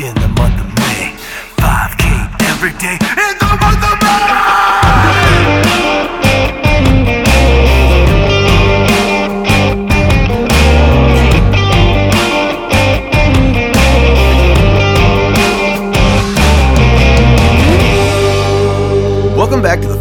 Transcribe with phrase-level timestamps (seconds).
[0.00, 1.14] in the month of May.
[1.56, 2.04] 5K
[2.50, 4.12] every day in the month of May.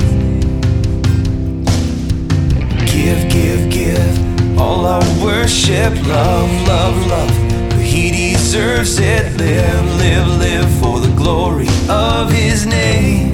[2.92, 7.32] Give, give, give all our worship, love, love, love.
[7.80, 9.24] He deserves it.
[9.36, 13.30] Live, live, live for the glory of His name.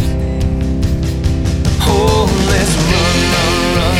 [1.88, 3.98] Oh, let's run, run, run.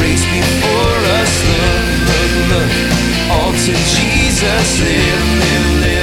[0.00, 1.32] Race before us.
[1.58, 2.70] Look, look, look.
[3.34, 4.68] All to Jesus.
[4.80, 5.97] Live, live, live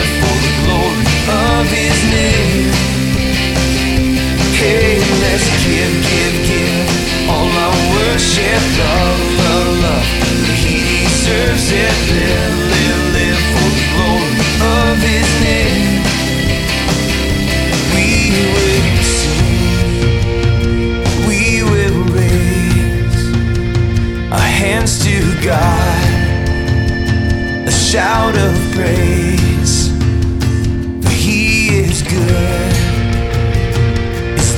[4.66, 8.62] Let's give, give, give all our worship.
[8.82, 10.08] Love, love, love.
[10.58, 11.96] He deserves it.
[12.10, 14.42] Live, live, live for the glory
[14.82, 16.02] of His name.
[17.94, 18.10] We
[18.56, 19.70] will sing,
[21.28, 23.24] we will raise
[24.32, 26.10] our hands to God,
[27.68, 29.90] a shout of praise.
[31.04, 32.75] For He is good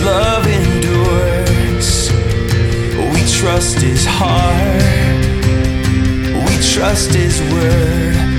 [0.07, 1.89] love endures.
[3.13, 5.25] We trust his heart,
[6.45, 8.36] we trust his word.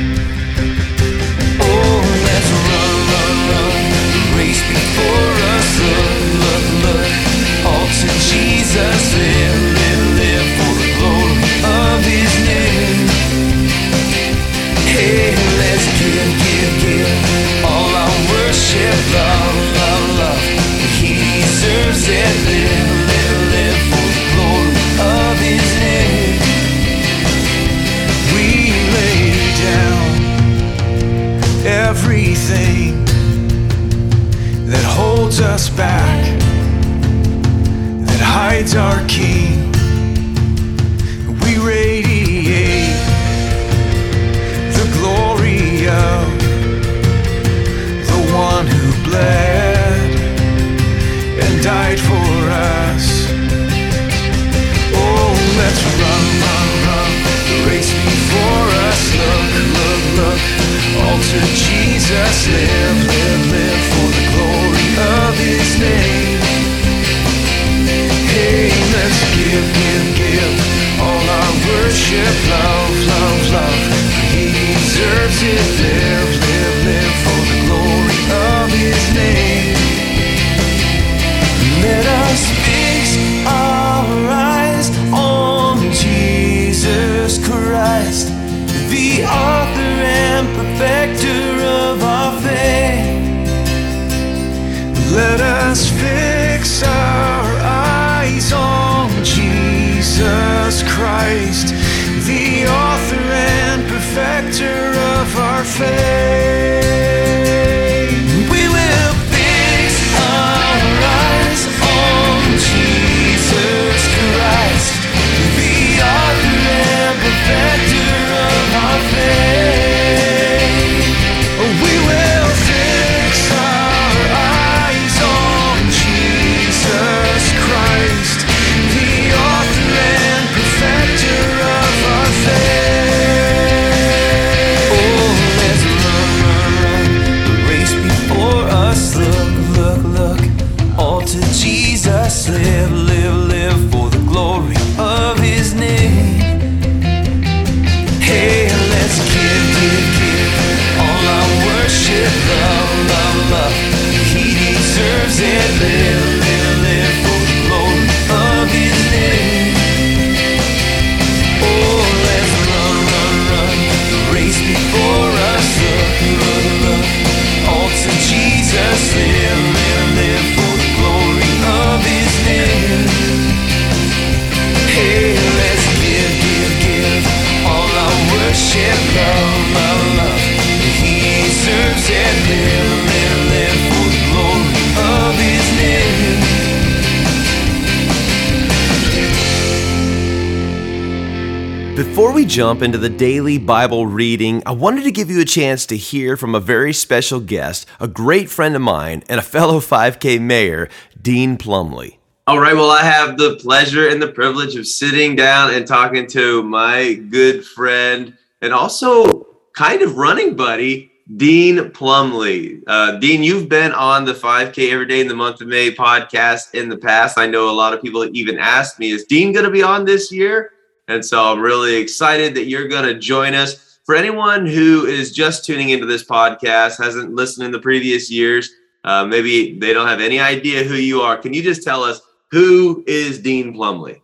[192.58, 196.36] Jump into the daily Bible reading, I wanted to give you a chance to hear
[196.36, 200.88] from a very special guest, a great friend of mine, and a fellow 5K mayor,
[201.22, 202.18] Dean Plumley.
[202.48, 202.74] All right.
[202.74, 207.14] Well, I have the pleasure and the privilege of sitting down and talking to my
[207.30, 212.82] good friend and also kind of running buddy, Dean Plumley.
[212.88, 216.74] Uh, Dean, you've been on the 5K Every Day in the Month of May podcast
[216.74, 217.38] in the past.
[217.38, 220.04] I know a lot of people even asked me, is Dean going to be on
[220.04, 220.72] this year?
[221.08, 223.98] And so I'm really excited that you're going to join us.
[224.04, 228.70] For anyone who is just tuning into this podcast, hasn't listened in the previous years,
[229.04, 231.36] uh, maybe they don't have any idea who you are.
[231.36, 234.22] Can you just tell us who is Dean Plumley?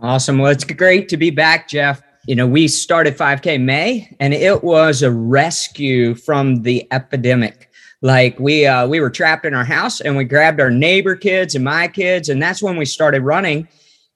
[0.00, 0.38] Awesome.
[0.38, 2.02] Well, it's great to be back, Jeff.
[2.26, 7.70] You know, we started 5K May, and it was a rescue from the epidemic.
[8.02, 11.54] Like we uh, we were trapped in our house, and we grabbed our neighbor kids
[11.54, 13.66] and my kids, and that's when we started running.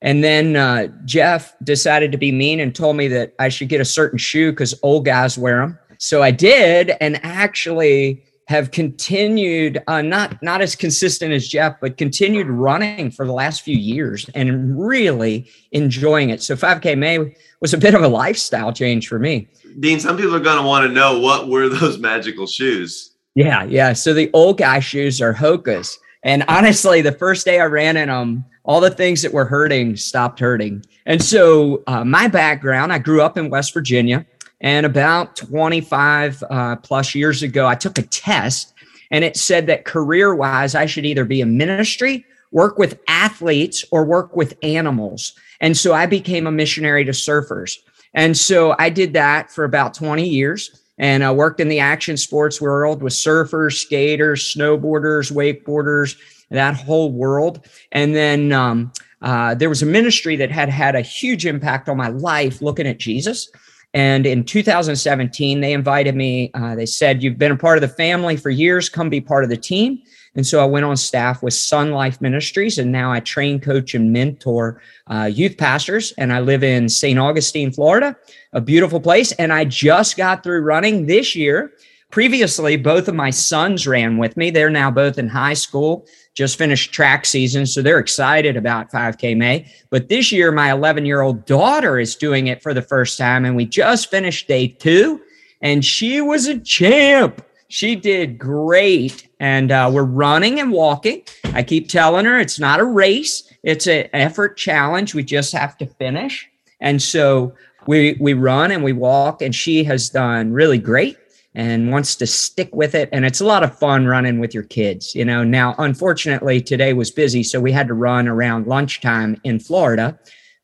[0.02, 3.80] And then uh, Jeff decided to be mean and told me that I should get
[3.80, 5.78] a certain shoe because old guys wear them.
[5.98, 11.96] So I did, and actually have continued uh, not not as consistent as Jeff, but
[11.96, 16.42] continued running for the last few years and really enjoying it.
[16.42, 19.46] So 5K May was a bit of a lifestyle change for me.
[19.78, 23.12] Dean, some people are going to want to know what were those magical shoes?
[23.36, 23.92] Yeah, yeah.
[23.92, 28.08] So the old guy shoes are Hoka's, and honestly, the first day I ran in
[28.08, 30.80] them, all the things that were hurting stopped hurting.
[31.04, 34.24] And so uh, my background, I grew up in West Virginia
[34.60, 38.72] And about 25 uh, plus years ago, I took a test
[39.10, 43.84] and it said that career wise, I should either be a ministry, work with athletes,
[43.90, 45.32] or work with animals.
[45.60, 47.76] And so I became a missionary to surfers.
[48.14, 52.16] And so I did that for about 20 years and I worked in the action
[52.16, 56.14] sports world with surfers, skaters, snowboarders, wakeboarders,
[56.50, 57.66] that whole world.
[57.92, 58.92] And then um,
[59.22, 62.86] uh, there was a ministry that had had a huge impact on my life looking
[62.86, 63.50] at Jesus.
[63.92, 66.50] And in 2017, they invited me.
[66.54, 69.42] Uh, they said, You've been a part of the family for years, come be part
[69.42, 70.00] of the team.
[70.36, 74.12] And so I went on staff with Sonlife Ministries, and now I train, coach, and
[74.12, 76.12] mentor uh, youth pastors.
[76.18, 77.18] And I live in St.
[77.18, 78.16] Augustine, Florida,
[78.52, 79.32] a beautiful place.
[79.32, 81.72] And I just got through running this year.
[82.12, 84.50] Previously, both of my sons ran with me.
[84.50, 89.36] They're now both in high school just finished track season, so they're excited about 5K
[89.36, 89.70] May.
[89.90, 93.44] But this year, my 11 year old daughter is doing it for the first time,
[93.44, 95.20] and we just finished day two,
[95.60, 97.44] and she was a champ.
[97.68, 101.22] She did great, and uh, we're running and walking.
[101.52, 105.14] I keep telling her it's not a race; it's an effort challenge.
[105.14, 106.48] We just have to finish,
[106.80, 107.54] and so
[107.86, 111.16] we we run and we walk, and she has done really great
[111.54, 113.08] and wants to stick with it.
[113.12, 115.14] And it's a lot of fun running with your kids.
[115.14, 117.42] You know, now, unfortunately, today was busy.
[117.42, 120.18] So we had to run around lunchtime in Florida,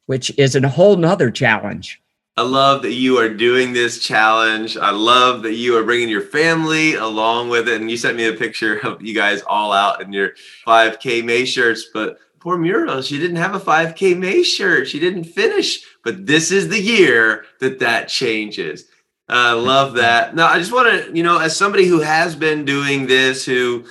[0.07, 2.01] which is a whole nother challenge.
[2.39, 4.77] I love that you are doing this challenge.
[4.77, 7.81] I love that you are bringing your family along with it.
[7.81, 10.33] And you sent me a picture of you guys all out in your
[10.67, 11.87] 5K May shirts.
[11.95, 14.87] But poor Muriel, she didn't have a 5K May shirt.
[14.87, 15.81] She didn't finish.
[16.05, 18.85] But this is the year that that changes.
[19.29, 20.35] I love that.
[20.35, 23.85] Now, I just want to, you know, as somebody who has been doing this, who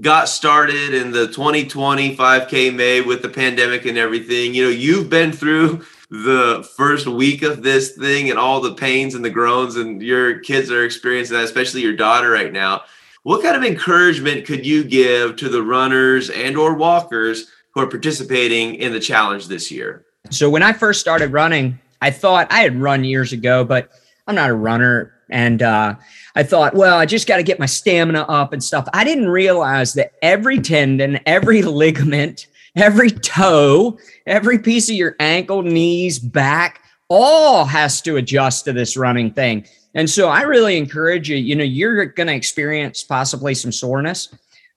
[0.00, 5.10] got started in the 2020 5K May with the pandemic and everything, you know, you've
[5.10, 9.76] been through the first week of this thing and all the pains and the groans,
[9.76, 12.82] and your kids are experiencing that, especially your daughter right now.
[13.24, 17.86] What kind of encouragement could you give to the runners and or walkers who are
[17.86, 20.06] participating in the challenge this year?
[20.30, 23.90] So when I first started running, I thought I had run years ago, but
[24.28, 25.14] I'm not a runner.
[25.30, 25.94] And uh,
[26.36, 28.86] I thought, well, I just got to get my stamina up and stuff.
[28.92, 35.62] I didn't realize that every tendon, every ligament, every toe, every piece of your ankle,
[35.62, 39.66] knees, back, all has to adjust to this running thing.
[39.94, 44.28] And so I really encourage you, you know, you're going to experience possibly some soreness,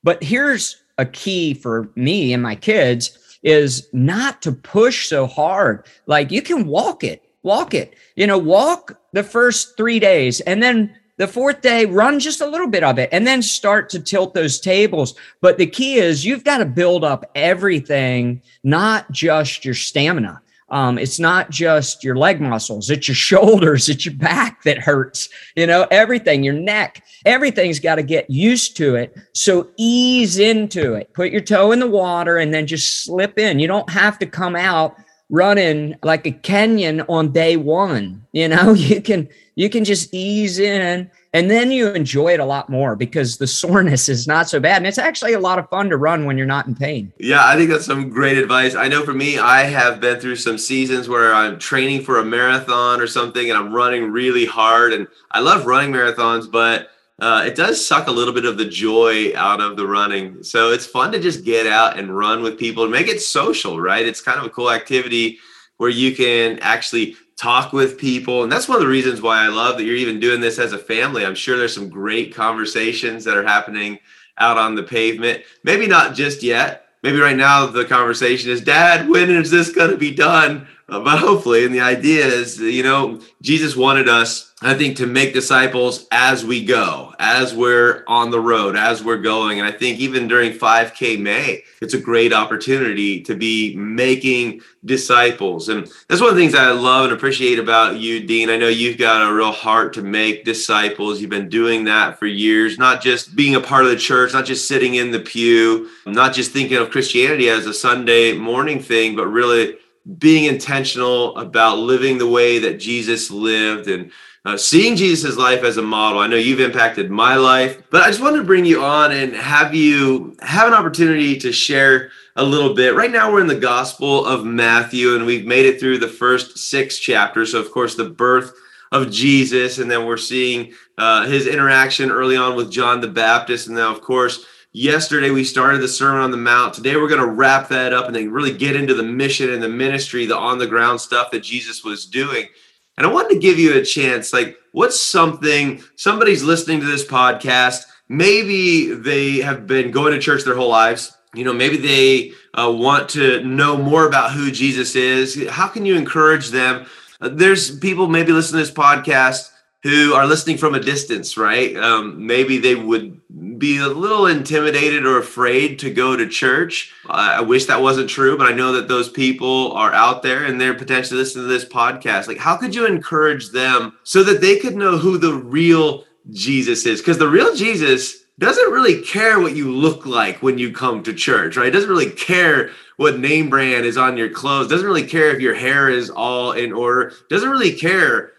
[0.01, 5.85] but here's a key for me and my kids is not to push so hard.
[6.05, 7.95] Like you can walk it walk it.
[8.15, 12.47] You know, walk the first three days and then the fourth day, run just a
[12.47, 15.13] little bit of it and then start to tilt those tables.
[15.39, 20.41] But the key is you've got to build up everything, not just your stamina.
[20.69, 25.29] Um, it's not just your leg muscles, it's your shoulders, it's your back that hurts,
[25.55, 29.15] you know, everything, your neck, everything's got to get used to it.
[29.33, 31.13] So ease into it.
[31.13, 33.59] Put your toe in the water and then just slip in.
[33.59, 34.95] You don't have to come out
[35.31, 38.23] running like a Kenyan on day one.
[38.33, 42.45] You know, you can you can just ease in and then you enjoy it a
[42.45, 44.77] lot more because the soreness is not so bad.
[44.77, 47.11] And it's actually a lot of fun to run when you're not in pain.
[47.19, 48.75] Yeah, I think that's some great advice.
[48.75, 52.25] I know for me, I have been through some seasons where I'm training for a
[52.25, 54.91] marathon or something and I'm running really hard.
[54.91, 56.89] And I love running marathons, but
[57.21, 60.41] uh, it does suck a little bit of the joy out of the running.
[60.43, 63.79] So it's fun to just get out and run with people and make it social,
[63.79, 64.05] right?
[64.05, 65.37] It's kind of a cool activity
[65.77, 68.41] where you can actually talk with people.
[68.41, 70.73] And that's one of the reasons why I love that you're even doing this as
[70.73, 71.23] a family.
[71.23, 73.99] I'm sure there's some great conversations that are happening
[74.39, 75.43] out on the pavement.
[75.63, 76.87] Maybe not just yet.
[77.03, 80.67] Maybe right now the conversation is, Dad, when is this going to be done?
[80.91, 85.33] But hopefully, and the idea is, you know, Jesus wanted us, I think, to make
[85.33, 89.59] disciples as we go, as we're on the road, as we're going.
[89.59, 95.69] And I think even during 5K May, it's a great opportunity to be making disciples.
[95.69, 98.49] And that's one of the things I love and appreciate about you, Dean.
[98.49, 101.21] I know you've got a real heart to make disciples.
[101.21, 104.45] You've been doing that for years, not just being a part of the church, not
[104.45, 109.15] just sitting in the pew, not just thinking of Christianity as a Sunday morning thing,
[109.15, 109.77] but really
[110.17, 114.11] being intentional about living the way that Jesus lived and
[114.43, 116.19] uh, seeing Jesus' life as a model.
[116.19, 119.35] I know you've impacted my life, but I just wanted to bring you on and
[119.35, 122.95] have you have an opportunity to share a little bit.
[122.95, 126.57] Right now, we're in the Gospel of Matthew, and we've made it through the first
[126.57, 127.51] six chapters.
[127.51, 128.53] So, of course, the birth
[128.91, 133.67] of Jesus, and then we're seeing uh, his interaction early on with John the Baptist,
[133.67, 136.73] and now, of course, Yesterday, we started the Sermon on the Mount.
[136.73, 139.61] Today, we're going to wrap that up and then really get into the mission and
[139.61, 142.47] the ministry, the on the ground stuff that Jesus was doing.
[142.95, 144.31] And I wanted to give you a chance.
[144.31, 147.83] Like, what's something somebody's listening to this podcast?
[148.07, 151.17] Maybe they have been going to church their whole lives.
[151.33, 155.49] You know, maybe they uh, want to know more about who Jesus is.
[155.49, 156.85] How can you encourage them?
[157.19, 159.50] Uh, there's people maybe listening to this podcast
[159.83, 161.75] who are listening from a distance, right?
[161.75, 163.19] Um, maybe they would
[163.57, 166.93] be a little intimidated or afraid to go to church.
[167.07, 170.61] I wish that wasn't true, but I know that those people are out there and
[170.61, 172.27] they're potentially listening to this podcast.
[172.27, 176.85] Like, how could you encourage them so that they could know who the real Jesus
[176.85, 177.01] is?
[177.01, 181.13] Because the real Jesus doesn't really care what you look like when you come to
[181.13, 181.73] church, right?
[181.73, 184.67] Doesn't really care what name brand is on your clothes.
[184.67, 187.13] Doesn't really care if your hair is all in order.
[187.29, 188.33] Doesn't really care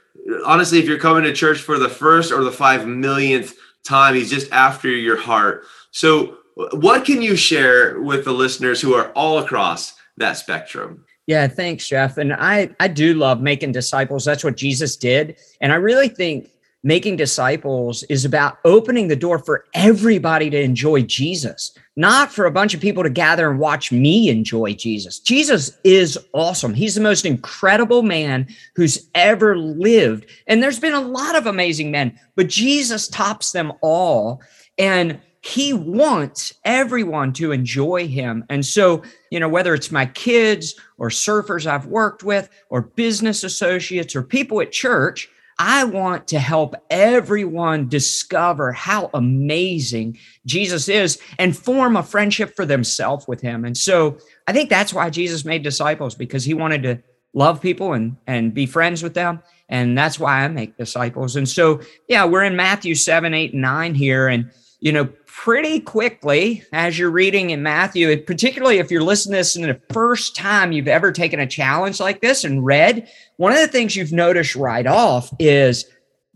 [0.44, 4.30] honestly, if you're coming to church for the first or the five millionth time, he's
[4.30, 5.64] just after your heart.
[5.90, 6.38] So,
[6.72, 11.04] what can you share with the listeners who are all across that spectrum?
[11.26, 12.18] Yeah, thanks, Jeff.
[12.18, 14.24] And I I do love making disciples.
[14.24, 16.50] That's what Jesus did, and I really think
[16.82, 22.50] making disciples is about opening the door for everybody to enjoy Jesus, not for a
[22.50, 25.18] bunch of people to gather and watch me enjoy Jesus.
[25.18, 26.72] Jesus is awesome.
[26.72, 30.26] He's the most incredible man who's ever lived.
[30.46, 34.40] And there's been a lot of amazing men, but Jesus tops them all.
[34.78, 38.44] And he wants everyone to enjoy him.
[38.48, 43.42] And so, you know, whether it's my kids or surfers I've worked with or business
[43.42, 45.28] associates or people at church,
[45.64, 52.66] I want to help everyone discover how amazing Jesus is and form a friendship for
[52.66, 53.64] themselves with him.
[53.64, 57.00] And so I think that's why Jesus made disciples because he wanted to
[57.32, 59.40] love people and, and be friends with them.
[59.68, 61.36] And that's why I make disciples.
[61.36, 64.26] And so, yeah, we're in Matthew 7, 8, and 9 here.
[64.26, 64.50] And,
[64.82, 69.54] you know, pretty quickly as you're reading in Matthew, particularly if you're listening to this
[69.54, 73.60] in the first time you've ever taken a challenge like this and read, one of
[73.60, 75.86] the things you've noticed right off is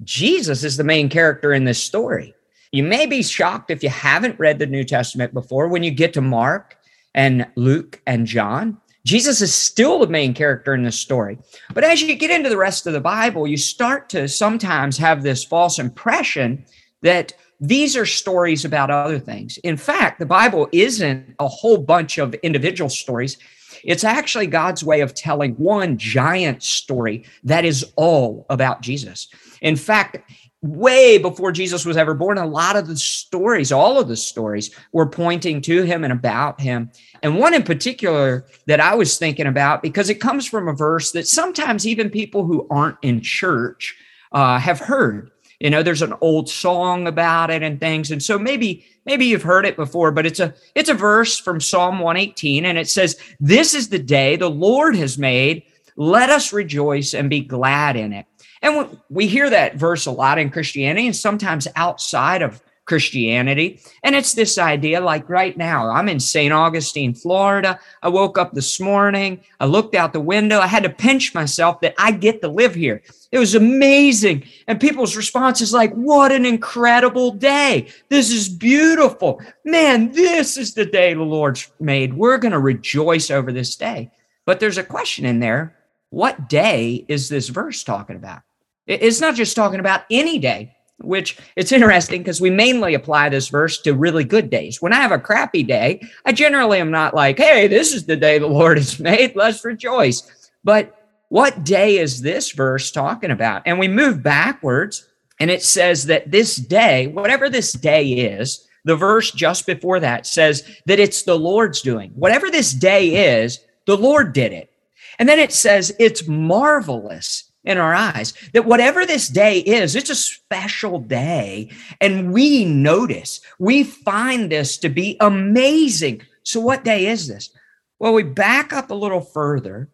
[0.04, 2.36] Jesus is the main character in this story.
[2.70, 6.14] You may be shocked if you haven't read the New Testament before when you get
[6.14, 6.78] to Mark
[7.16, 8.78] and Luke and John.
[9.04, 11.36] Jesus is still the main character in this story.
[11.74, 15.24] But as you get into the rest of the Bible, you start to sometimes have
[15.24, 16.64] this false impression
[17.02, 19.58] that these are stories about other things.
[19.58, 23.38] In fact, the Bible isn't a whole bunch of individual stories.
[23.84, 29.28] It's actually God's way of telling one giant story that is all about Jesus.
[29.62, 30.30] In fact,
[30.62, 34.74] way before Jesus was ever born, a lot of the stories, all of the stories,
[34.92, 36.90] were pointing to him and about him.
[37.22, 41.12] And one in particular that I was thinking about, because it comes from a verse
[41.12, 43.96] that sometimes even people who aren't in church
[44.32, 48.10] uh, have heard you know there's an old song about it and things.
[48.10, 51.60] And so maybe maybe you've heard it before but it's a it's a verse from
[51.60, 55.62] psalm 118 and it says this is the day the lord has made.
[55.96, 58.26] Let us rejoice and be glad in it.
[58.60, 63.80] And we hear that verse a lot in christianity and sometimes outside of Christianity.
[64.02, 66.52] And it's this idea like right now, I'm in St.
[66.52, 67.78] Augustine, Florida.
[68.02, 69.40] I woke up this morning.
[69.60, 70.60] I looked out the window.
[70.60, 73.02] I had to pinch myself that I get to live here.
[73.32, 74.44] It was amazing.
[74.68, 77.88] And people's response is like, what an incredible day.
[78.08, 79.42] This is beautiful.
[79.64, 82.14] Man, this is the day the Lord's made.
[82.14, 84.12] We're going to rejoice over this day.
[84.44, 85.76] But there's a question in there.
[86.10, 88.42] What day is this verse talking about?
[88.86, 93.48] It's not just talking about any day which it's interesting because we mainly apply this
[93.48, 94.80] verse to really good days.
[94.80, 98.16] When I have a crappy day, I generally am not like, hey, this is the
[98.16, 99.36] day the Lord has made.
[99.36, 100.50] Let's rejoice.
[100.64, 100.92] But
[101.28, 103.62] what day is this verse talking about?
[103.66, 105.06] And we move backwards
[105.38, 110.26] and it says that this day, whatever this day is, the verse just before that
[110.26, 112.12] says that it's the Lord's doing.
[112.14, 114.70] Whatever this day is, the Lord did it.
[115.18, 120.10] And then it says it's marvelous in our eyes that whatever this day is, it's
[120.10, 121.70] a special day.
[122.00, 126.22] And we notice, we find this to be amazing.
[126.44, 127.50] So, what day is this?
[127.98, 129.88] Well, we back up a little further.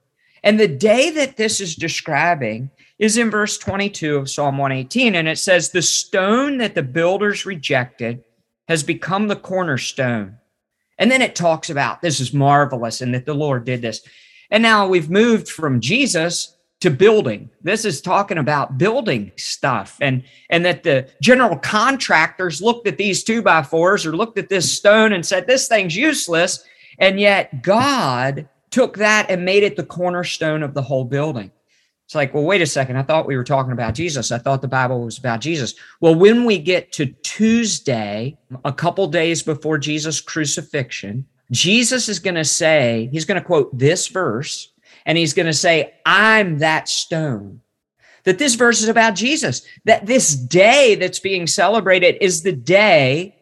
[0.45, 5.15] And the day that this is describing is in verse 22 of Psalm 118.
[5.15, 8.25] And it says, The stone that the builders rejected
[8.69, 10.37] has become the cornerstone.
[10.99, 14.03] And then it talks about this is marvelous and that the Lord did this.
[14.51, 17.49] And now we've moved from Jesus to building.
[17.63, 23.23] This is talking about building stuff and and that the general contractors looked at these
[23.23, 26.65] two by fours or looked at this stone and said, this thing's useless.
[26.99, 31.53] And yet God took that and made it the cornerstone of the whole building.
[32.07, 32.97] It's like, well, wait a second.
[32.97, 34.33] I thought we were talking about Jesus.
[34.33, 35.77] I thought the Bible was about Jesus.
[36.01, 42.35] Well, when we get to Tuesday, a couple days before Jesus' crucifixion, Jesus is going
[42.35, 44.72] to say, he's going to quote this verse
[45.07, 47.61] and he's going to say, I'm that stone.
[48.25, 53.35] that this verse is about Jesus, that this day that's being celebrated is the day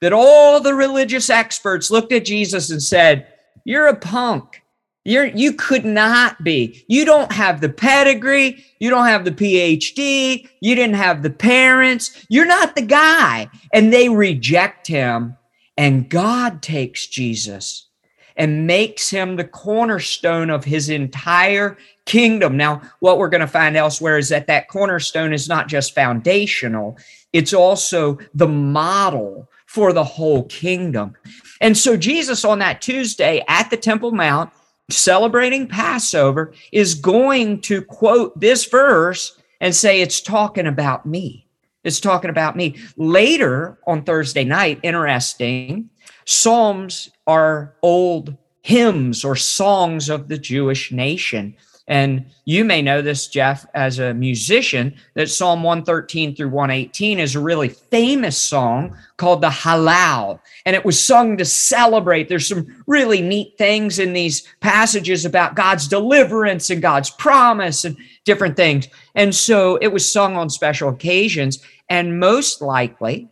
[0.00, 3.26] that all the religious experts looked at Jesus and said,
[3.64, 4.62] You're a punk.
[5.04, 6.84] You're, you could not be.
[6.88, 8.64] You don't have the pedigree.
[8.78, 10.48] You don't have the PhD.
[10.60, 12.24] You didn't have the parents.
[12.28, 13.48] You're not the guy.
[13.72, 15.36] And they reject him.
[15.76, 17.88] And God takes Jesus
[18.36, 22.56] and makes him the cornerstone of his entire kingdom.
[22.56, 26.96] Now, what we're going to find elsewhere is that that cornerstone is not just foundational,
[27.32, 31.14] it's also the model for the whole kingdom.
[31.60, 34.50] And so, Jesus on that Tuesday at the Temple Mount,
[34.90, 41.46] celebrating Passover, is going to quote this verse and say, It's talking about me.
[41.84, 42.76] It's talking about me.
[42.96, 45.88] Later on Thursday night, interesting,
[46.26, 51.56] Psalms are old hymns or songs of the Jewish nation.
[51.88, 57.34] And you may know this, Jeff, as a musician, that Psalm 113 through 118 is
[57.34, 60.38] a really famous song called the Hallel.
[60.64, 62.28] And it was sung to celebrate.
[62.28, 67.96] There's some really neat things in these passages about God's deliverance and God's promise and
[68.24, 68.86] different things.
[69.16, 71.58] And so it was sung on special occasions.
[71.88, 73.28] And most likely,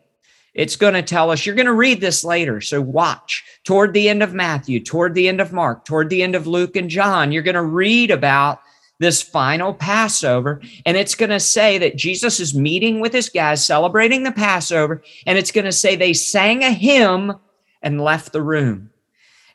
[0.55, 2.61] it's going to tell us, you're going to read this later.
[2.61, 6.35] So watch toward the end of Matthew, toward the end of Mark, toward the end
[6.35, 7.33] of Luke and John.
[7.33, 8.61] You're going to read about
[8.99, 10.61] this final Passover.
[10.85, 15.03] And it's going to say that Jesus is meeting with his guys, celebrating the Passover.
[15.27, 17.35] And it's going to say they sang a hymn
[17.83, 18.91] and left the room.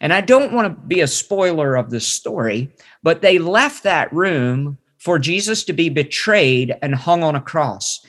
[0.02, 4.12] And I don't want to be a spoiler of the story, but they left that
[4.12, 8.06] room for Jesus to be betrayed and hung on a cross.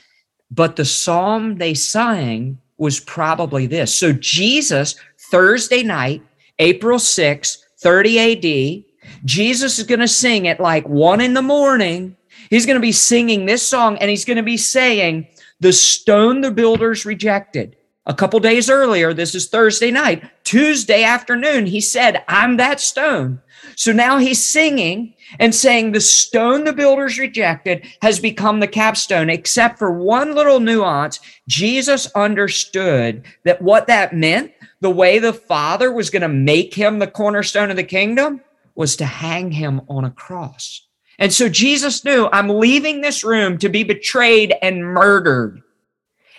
[0.49, 3.95] But the psalm they sang was probably this.
[3.95, 4.95] So Jesus,
[5.31, 6.21] Thursday night,
[6.59, 8.83] April 6, 30 AD,
[9.25, 12.15] Jesus is going to sing at like one in the morning.
[12.49, 15.27] He's going to be singing this song and he's going to be saying,
[15.59, 17.75] The stone the builders rejected.
[18.05, 23.41] A couple days earlier, this is Thursday night, Tuesday afternoon, he said, I'm that stone.
[23.75, 29.29] So now he's singing and saying the stone the builders rejected has become the capstone,
[29.29, 31.19] except for one little nuance.
[31.47, 36.99] Jesus understood that what that meant, the way the Father was going to make him
[36.99, 38.41] the cornerstone of the kingdom,
[38.75, 40.83] was to hang him on a cross.
[41.19, 45.63] And so Jesus knew, I'm leaving this room to be betrayed and murdered.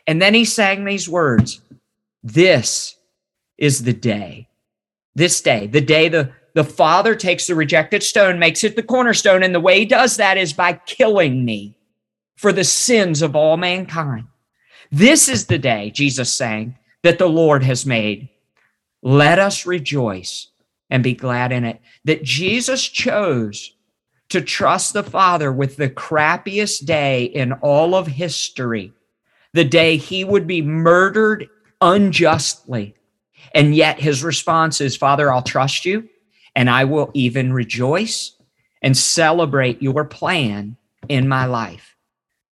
[0.07, 1.61] And then he sang these words
[2.22, 2.96] This
[3.59, 4.48] is the day.
[5.14, 9.44] This day, the day the the Father takes the rejected stone, makes it the cornerstone,
[9.44, 11.77] and the way he does that is by killing me
[12.35, 14.27] for the sins of all mankind.
[14.90, 18.29] This is the day, Jesus saying, that the Lord has made.
[19.03, 20.49] Let us rejoice
[20.90, 21.81] and be glad in it.
[22.05, 23.73] That Jesus chose
[24.31, 28.92] to trust the Father with the crappiest day in all of history,
[29.53, 31.47] the day he would be murdered
[31.81, 32.97] unjustly.
[33.55, 36.09] And yet his response is, Father, I'll trust you
[36.59, 38.33] and I will even rejoice
[38.83, 40.77] and celebrate your plan
[41.09, 41.94] in my life.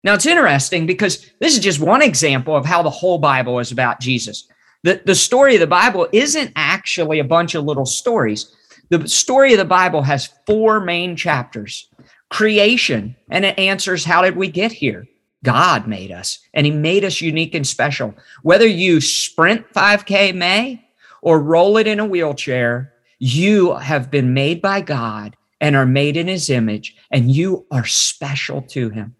[0.03, 3.71] Now, it's interesting because this is just one example of how the whole Bible is
[3.71, 4.47] about Jesus.
[4.83, 8.55] The, the story of the Bible isn't actually a bunch of little stories.
[8.89, 11.89] The story of the Bible has four main chapters
[12.29, 15.07] creation, and it answers how did we get here?
[15.43, 18.13] God made us, and He made us unique and special.
[18.43, 20.85] Whether you sprint 5K May
[21.23, 26.17] or roll it in a wheelchair, you have been made by God and are made
[26.17, 29.15] in his image, and you are special to him.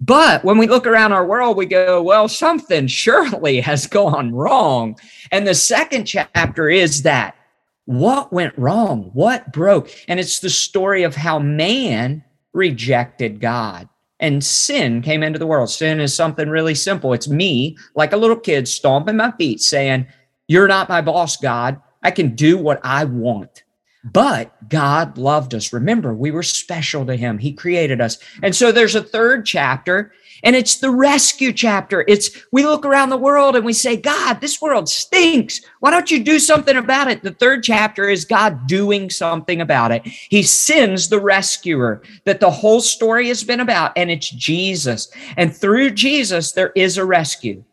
[0.00, 4.98] But when we look around our world, we go, well, something surely has gone wrong.
[5.30, 7.36] And the second chapter is that
[7.84, 9.10] what went wrong?
[9.12, 9.90] What broke?
[10.08, 13.88] And it's the story of how man rejected God
[14.20, 15.70] and sin came into the world.
[15.70, 17.12] Sin is something really simple.
[17.12, 20.06] It's me, like a little kid, stomping my feet saying,
[20.46, 21.80] You're not my boss, God.
[22.02, 23.64] I can do what I want.
[24.02, 25.72] But God loved us.
[25.72, 27.38] Remember, we were special to him.
[27.38, 28.18] He created us.
[28.42, 32.04] And so there's a third chapter and it's the rescue chapter.
[32.08, 35.60] It's we look around the world and we say, God, this world stinks.
[35.80, 37.22] Why don't you do something about it?
[37.22, 40.06] The third chapter is God doing something about it.
[40.06, 45.10] He sends the rescuer that the whole story has been about, and it's Jesus.
[45.36, 47.64] And through Jesus, there is a rescue.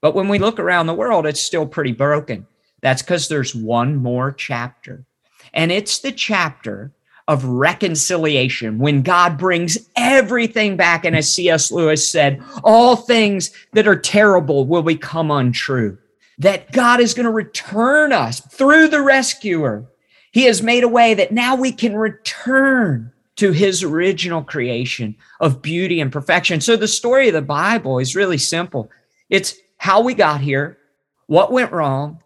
[0.00, 2.46] But when we look around the world, it's still pretty broken.
[2.80, 5.04] That's because there's one more chapter.
[5.52, 6.92] And it's the chapter
[7.28, 11.04] of reconciliation when God brings everything back.
[11.04, 11.70] And as C.S.
[11.70, 15.96] Lewis said, all things that are terrible will become untrue.
[16.38, 19.84] That God is going to return us through the rescuer.
[20.32, 25.62] He has made a way that now we can return to his original creation of
[25.62, 26.60] beauty and perfection.
[26.60, 28.90] So the story of the Bible is really simple.
[29.28, 30.78] It's how we got here,
[31.26, 32.22] what went wrong,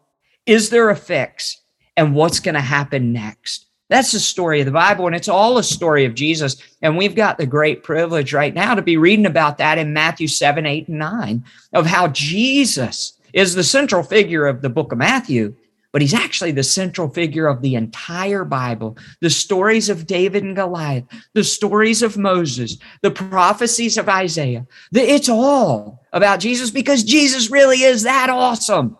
[0.46, 1.61] is there a fix,
[1.96, 3.66] and what's going to happen next.
[3.90, 6.57] That's the story of the Bible, and it's all a story of Jesus.
[6.80, 10.26] And we've got the great privilege right now to be reading about that in Matthew
[10.26, 14.98] 7, 8, and 9 of how Jesus is the central figure of the book of
[14.98, 15.54] Matthew,
[15.92, 18.96] but he's actually the central figure of the entire Bible.
[19.20, 21.04] The stories of David and Goliath,
[21.35, 24.66] the stories of Moses, the prophecies of Isaiah.
[24.92, 28.96] It's all about Jesus because Jesus really is that awesome.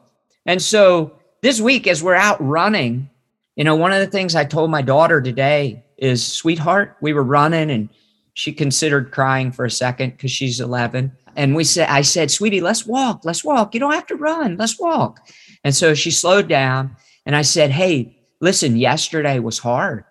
[0.47, 3.11] And so this week, as we're out running,
[3.55, 7.23] you know, one of the things I told my daughter today is, sweetheart, we were
[7.23, 7.91] running and
[8.33, 11.13] she considered crying for a second because she's 11.
[11.37, 13.27] And we said, I said, sweetie, let's walk.
[13.27, 13.75] Let's walk.
[13.75, 14.57] You don't have to run.
[14.57, 15.21] Let's walk.
[15.65, 20.05] And so she slowed down and I said, Hey, listen, yesterday was hard,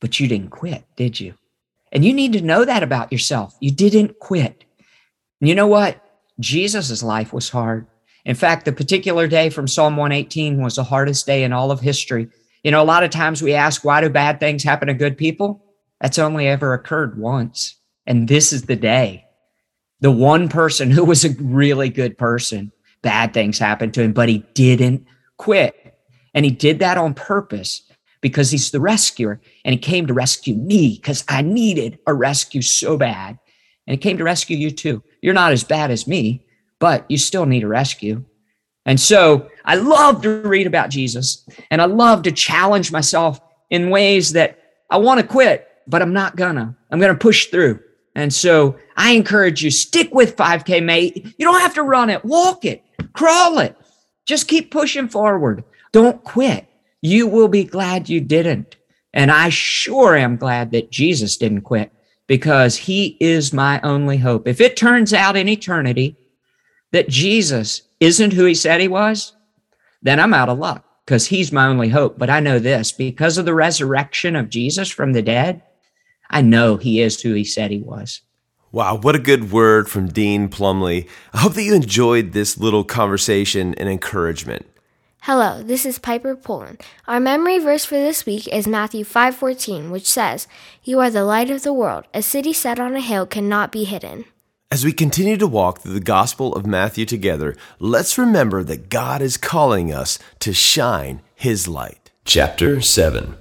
[0.00, 1.34] but you didn't quit, did you?
[1.92, 3.56] And you need to know that about yourself.
[3.60, 4.64] You didn't quit.
[5.40, 6.04] And you know what?
[6.40, 7.86] Jesus' life was hard.
[8.24, 11.80] In fact, the particular day from Psalm 118 was the hardest day in all of
[11.80, 12.28] history.
[12.62, 15.18] You know, a lot of times we ask, why do bad things happen to good
[15.18, 15.64] people?
[16.00, 17.76] That's only ever occurred once.
[18.06, 19.24] And this is the day.
[20.00, 24.28] The one person who was a really good person, bad things happened to him, but
[24.28, 25.06] he didn't
[25.36, 25.74] quit.
[26.32, 27.82] And he did that on purpose
[28.20, 29.40] because he's the rescuer.
[29.64, 33.38] And he came to rescue me because I needed a rescue so bad.
[33.86, 35.02] And he came to rescue you too.
[35.20, 36.43] You're not as bad as me,
[36.84, 38.22] but you still need a rescue.
[38.84, 43.88] And so I love to read about Jesus and I love to challenge myself in
[43.88, 44.58] ways that
[44.90, 46.76] I want to quit, but I'm not gonna.
[46.90, 47.80] I'm gonna push through.
[48.14, 51.10] And so I encourage you, stick with 5K, May.
[51.38, 53.74] You don't have to run it, walk it, crawl it.
[54.26, 55.64] Just keep pushing forward.
[55.92, 56.68] Don't quit.
[57.00, 58.76] You will be glad you didn't.
[59.14, 61.90] And I sure am glad that Jesus didn't quit
[62.26, 64.46] because he is my only hope.
[64.46, 66.18] If it turns out in eternity
[66.94, 69.32] that Jesus isn't who he said he was,
[70.00, 72.16] then I'm out of luck because he's my only hope.
[72.16, 75.60] But I know this because of the resurrection of Jesus from the dead,
[76.30, 78.20] I know he is who he said he was.
[78.70, 81.08] Wow, what a good word from Dean Plumley.
[81.32, 84.64] I hope that you enjoyed this little conversation and encouragement.
[85.22, 86.80] Hello, this is Piper Poland.
[87.08, 90.46] Our memory verse for this week is Matthew 5:14, which says,
[90.84, 92.04] "You are the light of the world.
[92.14, 94.26] A city set on a hill cannot be hidden."
[94.74, 99.22] As we continue to walk through the Gospel of Matthew together, let's remember that God
[99.22, 102.10] is calling us to shine His light.
[102.24, 103.36] Chapter 7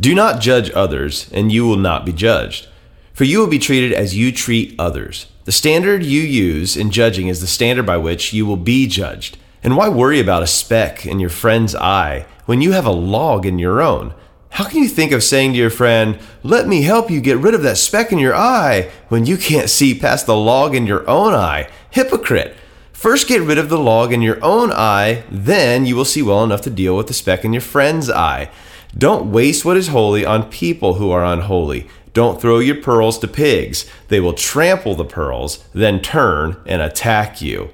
[0.00, 2.66] Do not judge others, and you will not be judged.
[3.12, 5.28] For you will be treated as you treat others.
[5.44, 9.38] The standard you use in judging is the standard by which you will be judged.
[9.62, 13.46] And why worry about a speck in your friend's eye when you have a log
[13.46, 14.12] in your own?
[14.54, 17.54] How can you think of saying to your friend, Let me help you get rid
[17.54, 21.04] of that speck in your eye, when you can't see past the log in your
[21.10, 21.68] own eye?
[21.90, 22.54] Hypocrite!
[22.92, 26.44] First get rid of the log in your own eye, then you will see well
[26.44, 28.48] enough to deal with the speck in your friend's eye.
[28.96, 31.88] Don't waste what is holy on people who are unholy.
[32.12, 33.90] Don't throw your pearls to pigs.
[34.06, 37.70] They will trample the pearls, then turn and attack you.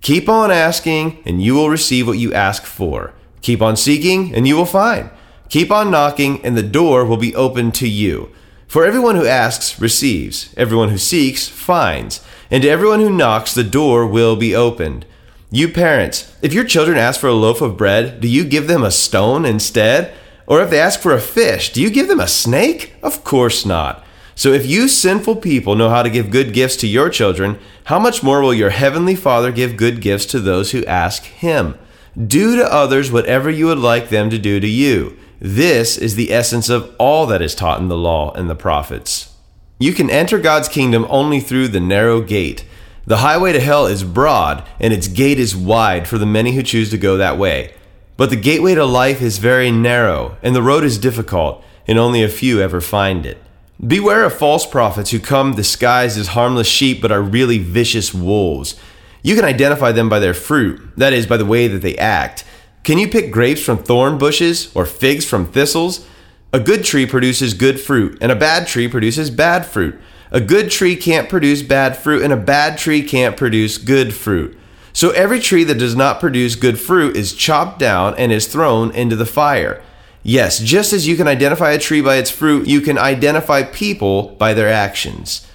[0.00, 3.12] Keep on asking, and you will receive what you ask for.
[3.42, 5.10] Keep on seeking, and you will find.
[5.52, 8.30] Keep on knocking, and the door will be opened to you.
[8.66, 13.62] For everyone who asks receives, everyone who seeks finds, and to everyone who knocks, the
[13.62, 15.04] door will be opened.
[15.50, 18.82] You parents, if your children ask for a loaf of bread, do you give them
[18.82, 20.14] a stone instead?
[20.46, 22.94] Or if they ask for a fish, do you give them a snake?
[23.02, 24.02] Of course not.
[24.34, 27.98] So if you sinful people know how to give good gifts to your children, how
[27.98, 31.76] much more will your heavenly Father give good gifts to those who ask him?
[32.16, 35.18] Do to others whatever you would like them to do to you.
[35.44, 39.34] This is the essence of all that is taught in the law and the prophets.
[39.80, 42.64] You can enter God's kingdom only through the narrow gate.
[43.06, 46.62] The highway to hell is broad, and its gate is wide for the many who
[46.62, 47.74] choose to go that way.
[48.16, 52.22] But the gateway to life is very narrow, and the road is difficult, and only
[52.22, 53.42] a few ever find it.
[53.84, 58.76] Beware of false prophets who come disguised as harmless sheep but are really vicious wolves.
[59.24, 62.44] You can identify them by their fruit, that is, by the way that they act.
[62.84, 66.04] Can you pick grapes from thorn bushes or figs from thistles?
[66.52, 69.98] A good tree produces good fruit, and a bad tree produces bad fruit.
[70.32, 74.58] A good tree can't produce bad fruit, and a bad tree can't produce good fruit.
[74.92, 78.90] So every tree that does not produce good fruit is chopped down and is thrown
[78.90, 79.82] into the fire.
[80.22, 84.34] Yes, just as you can identify a tree by its fruit, you can identify people
[84.38, 85.46] by their actions.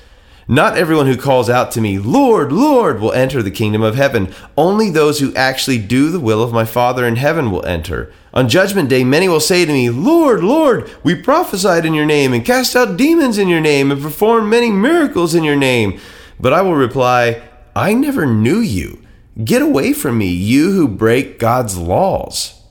[0.49, 4.33] Not everyone who calls out to me, Lord, Lord, will enter the kingdom of heaven.
[4.55, 8.13] Only those who actually do the will of my Father in heaven will enter.
[8.33, 12.31] On judgment day, many will say to me, Lord, Lord, we prophesied in your name,
[12.31, 15.99] and cast out demons in your name, and performed many miracles in your name.
[16.39, 17.41] But I will reply,
[17.75, 19.01] I never knew you.
[19.43, 22.61] Get away from me, you who break God's laws.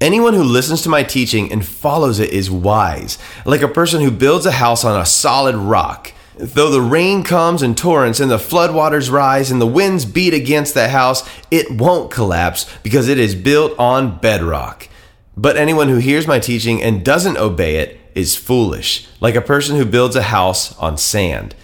[0.00, 4.10] Anyone who listens to my teaching and follows it is wise, like a person who
[4.10, 6.12] builds a house on a solid rock.
[6.38, 10.74] Though the rain comes in torrents and the floodwaters rise and the winds beat against
[10.74, 14.90] the house, it won't collapse because it is built on bedrock.
[15.34, 19.76] But anyone who hears my teaching and doesn't obey it is foolish, like a person
[19.76, 21.54] who builds a house on sand.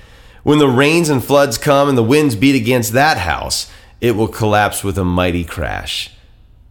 [0.42, 4.26] When the rains and floods come and the winds beat against that house, it will
[4.26, 6.10] collapse with a mighty crash.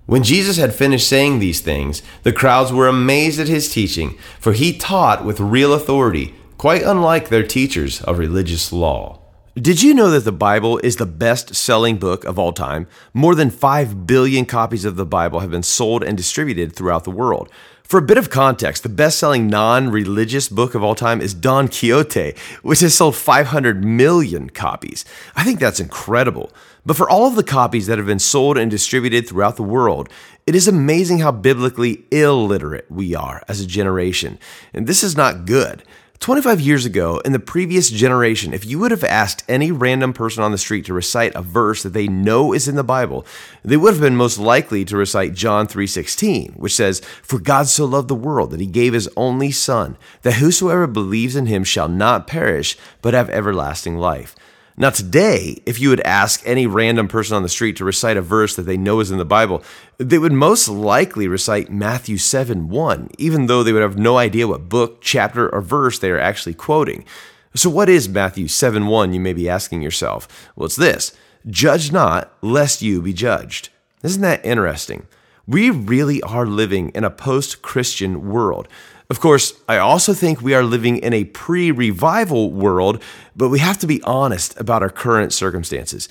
[0.07, 4.53] When Jesus had finished saying these things, the crowds were amazed at his teaching, for
[4.53, 9.19] he taught with real authority quite unlike their teachers of religious law.
[9.56, 12.86] Did you know that the Bible is the best selling book of all time?
[13.15, 17.10] More than 5 billion copies of the Bible have been sold and distributed throughout the
[17.10, 17.50] world.
[17.82, 21.34] For a bit of context, the best selling non religious book of all time is
[21.34, 25.04] Don Quixote, which has sold 500 million copies.
[25.36, 26.52] I think that's incredible.
[26.86, 30.10] But for all of the copies that have been sold and distributed throughout the world,
[30.45, 34.38] it is amazing how biblically illiterate we are as a generation.
[34.76, 35.84] And this is not good.
[36.21, 40.43] 25 years ago, in the previous generation, if you would have asked any random person
[40.43, 43.25] on the street to recite a verse that they know is in the Bible,
[43.65, 47.86] they would have been most likely to recite John 3:16, which says, "For God so
[47.86, 51.88] loved the world that he gave his only son, that whosoever believes in him shall
[51.88, 54.36] not perish, but have everlasting life."
[54.77, 58.21] Now, today, if you would ask any random person on the street to recite a
[58.21, 59.63] verse that they know is in the Bible,
[59.97, 64.47] they would most likely recite Matthew 7 1, even though they would have no idea
[64.47, 67.05] what book, chapter, or verse they are actually quoting.
[67.53, 70.49] So, what is Matthew 7 1, you may be asking yourself?
[70.55, 71.15] Well, it's this
[71.47, 73.69] Judge not, lest you be judged.
[74.03, 75.07] Isn't that interesting?
[75.47, 78.67] We really are living in a post Christian world.
[79.12, 83.04] Of course, I also think we are living in a pre revival world,
[83.36, 86.08] but we have to be honest about our current circumstances.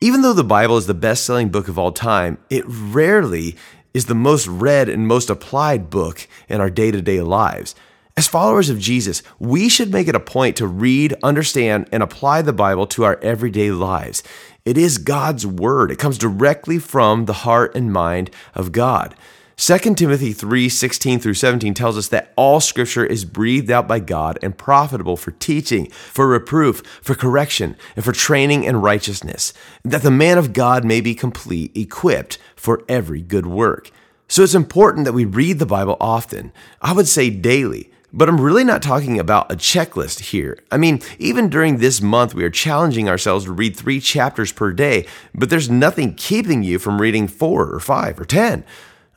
[0.00, 3.56] Even though the Bible is the best selling book of all time, it rarely
[3.92, 7.74] is the most read and most applied book in our day to day lives.
[8.16, 12.42] As followers of Jesus, we should make it a point to read, understand, and apply
[12.42, 14.22] the Bible to our everyday lives.
[14.64, 19.16] It is God's Word, it comes directly from the heart and mind of God.
[19.56, 24.00] 2 Timothy 3 16 through 17 tells us that all scripture is breathed out by
[24.00, 29.52] God and profitable for teaching, for reproof, for correction, and for training in righteousness,
[29.84, 33.90] that the man of God may be complete, equipped for every good work.
[34.26, 36.52] So it's important that we read the Bible often.
[36.82, 37.90] I would say daily.
[38.16, 40.56] But I'm really not talking about a checklist here.
[40.70, 44.72] I mean, even during this month, we are challenging ourselves to read three chapters per
[44.72, 48.64] day, but there's nothing keeping you from reading four or five or 10.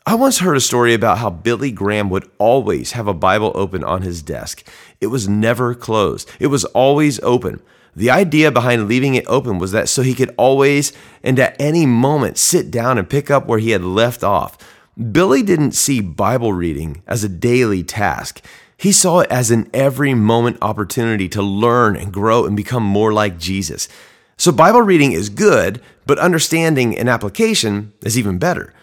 [0.08, 3.84] I once heard a story about how Billy Graham would always have a Bible open
[3.84, 4.66] on his desk.
[5.02, 7.62] It was never closed, it was always open.
[7.94, 10.94] The idea behind leaving it open was that so he could always
[11.24, 14.58] and at any moment sit down and pick up where he had left off.
[15.12, 18.42] Billy didn't see Bible reading as a daily task.
[18.78, 23.12] He saw it as an every moment opportunity to learn and grow and become more
[23.12, 23.90] like Jesus.
[24.38, 28.74] So, Bible reading is good, but understanding and application is even better.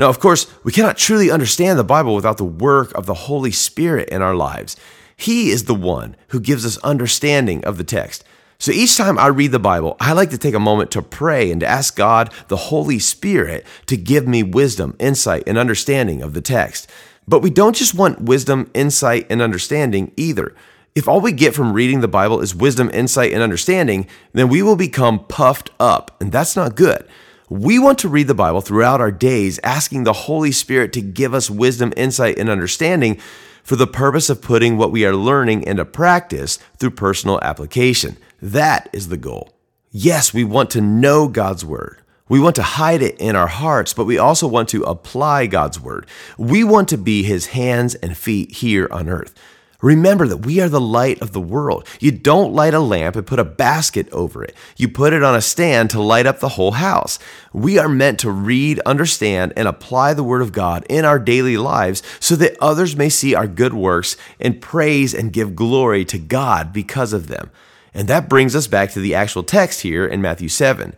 [0.00, 3.50] Now, of course, we cannot truly understand the Bible without the work of the Holy
[3.50, 4.74] Spirit in our lives.
[5.14, 8.24] He is the one who gives us understanding of the text.
[8.58, 11.50] So each time I read the Bible, I like to take a moment to pray
[11.50, 16.32] and to ask God, the Holy Spirit, to give me wisdom, insight, and understanding of
[16.32, 16.90] the text.
[17.28, 20.54] But we don't just want wisdom, insight, and understanding either.
[20.94, 24.62] If all we get from reading the Bible is wisdom, insight, and understanding, then we
[24.62, 27.06] will become puffed up, and that's not good.
[27.50, 31.34] We want to read the Bible throughout our days, asking the Holy Spirit to give
[31.34, 33.18] us wisdom, insight, and understanding
[33.64, 38.16] for the purpose of putting what we are learning into practice through personal application.
[38.40, 39.52] That is the goal.
[39.90, 42.00] Yes, we want to know God's Word.
[42.28, 45.80] We want to hide it in our hearts, but we also want to apply God's
[45.80, 46.06] Word.
[46.38, 49.34] We want to be His hands and feet here on earth.
[49.80, 51.86] Remember that we are the light of the world.
[52.00, 54.54] You don't light a lamp and put a basket over it.
[54.76, 57.18] You put it on a stand to light up the whole house.
[57.52, 61.56] We are meant to read, understand, and apply the Word of God in our daily
[61.56, 66.18] lives so that others may see our good works and praise and give glory to
[66.18, 67.50] God because of them.
[67.94, 70.94] And that brings us back to the actual text here in Matthew 7.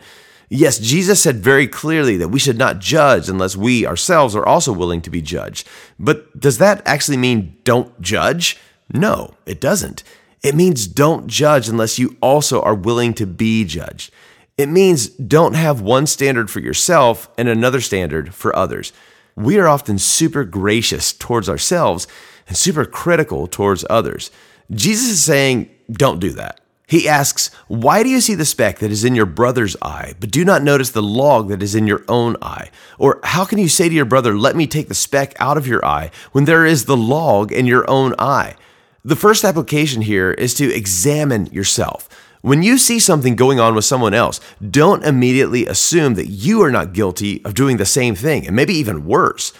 [0.55, 4.70] Yes, Jesus said very clearly that we should not judge unless we ourselves are also
[4.70, 5.66] willing to be judged.
[5.99, 8.59] But does that actually mean don't judge?
[8.93, 10.03] No, it doesn't.
[10.43, 14.12] It means don't judge unless you also are willing to be judged.
[14.59, 18.93] It means don't have one standard for yourself and another standard for others.
[19.35, 22.07] We are often super gracious towards ourselves
[22.47, 24.30] and super critical towards others.
[24.70, 26.61] Jesus is saying, don't do that.
[26.87, 30.30] He asks, Why do you see the speck that is in your brother's eye, but
[30.30, 32.70] do not notice the log that is in your own eye?
[32.99, 35.66] Or how can you say to your brother, Let me take the speck out of
[35.66, 38.57] your eye, when there is the log in your own eye?
[39.05, 42.09] The first application here is to examine yourself.
[42.40, 44.40] When you see something going on with someone else,
[44.70, 48.74] don't immediately assume that you are not guilty of doing the same thing, and maybe
[48.74, 49.53] even worse.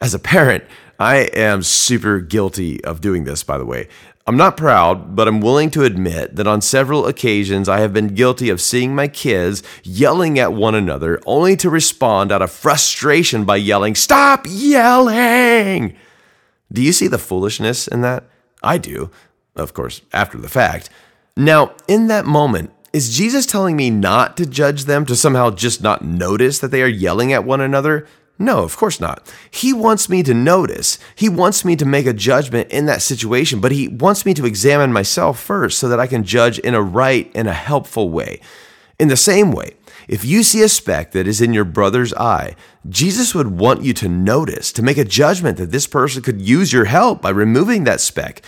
[0.00, 0.64] As a parent,
[0.98, 3.88] I am super guilty of doing this, by the way.
[4.26, 8.14] I'm not proud, but I'm willing to admit that on several occasions I have been
[8.14, 13.44] guilty of seeing my kids yelling at one another only to respond out of frustration
[13.44, 15.96] by yelling, Stop yelling!
[16.72, 18.24] Do you see the foolishness in that?
[18.66, 19.10] I do,
[19.54, 20.90] of course, after the fact.
[21.36, 25.82] Now, in that moment, is Jesus telling me not to judge them, to somehow just
[25.82, 28.06] not notice that they are yelling at one another?
[28.38, 29.32] No, of course not.
[29.50, 30.98] He wants me to notice.
[31.14, 34.46] He wants me to make a judgment in that situation, but he wants me to
[34.46, 38.40] examine myself first so that I can judge in a right and a helpful way.
[38.98, 39.74] In the same way,
[40.08, 42.54] if you see a speck that is in your brother's eye,
[42.88, 46.72] Jesus would want you to notice, to make a judgment that this person could use
[46.72, 48.42] your help by removing that speck.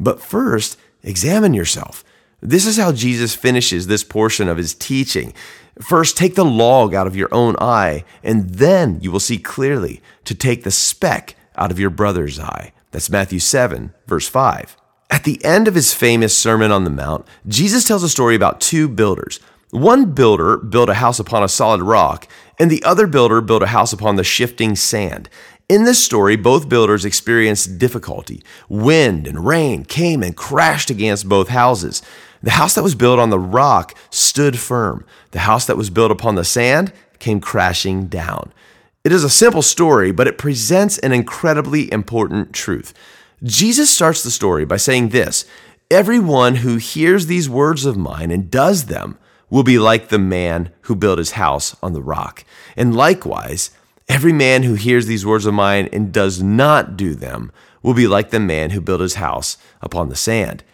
[0.00, 2.04] But first, examine yourself.
[2.40, 5.32] This is how Jesus finishes this portion of his teaching.
[5.80, 10.02] First, take the log out of your own eye, and then you will see clearly
[10.24, 12.72] to take the speck out of your brother's eye.
[12.90, 14.76] That's Matthew 7, verse 5.
[15.10, 18.60] At the end of his famous Sermon on the Mount, Jesus tells a story about
[18.60, 19.40] two builders.
[19.74, 22.28] One builder built a house upon a solid rock,
[22.60, 25.28] and the other builder built a house upon the shifting sand.
[25.68, 28.44] In this story, both builders experienced difficulty.
[28.68, 32.02] Wind and rain came and crashed against both houses.
[32.40, 35.04] The house that was built on the rock stood firm.
[35.32, 38.52] The house that was built upon the sand came crashing down.
[39.02, 42.94] It is a simple story, but it presents an incredibly important truth.
[43.42, 45.46] Jesus starts the story by saying this
[45.90, 49.18] Everyone who hears these words of mine and does them
[49.54, 52.44] will be like the man who built his house on the rock.
[52.76, 53.70] And likewise,
[54.08, 58.08] every man who hears these words of mine and does not do them will be
[58.08, 60.64] like the man who built his house upon the sand.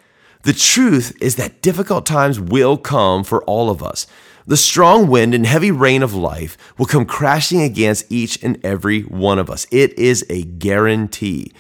[0.45, 4.07] The truth is that difficult times will come for all of us.
[4.47, 9.03] The strong wind and heavy rain of life will come crashing against each and every
[9.03, 9.67] one of us.
[9.71, 11.53] It is a guarantee.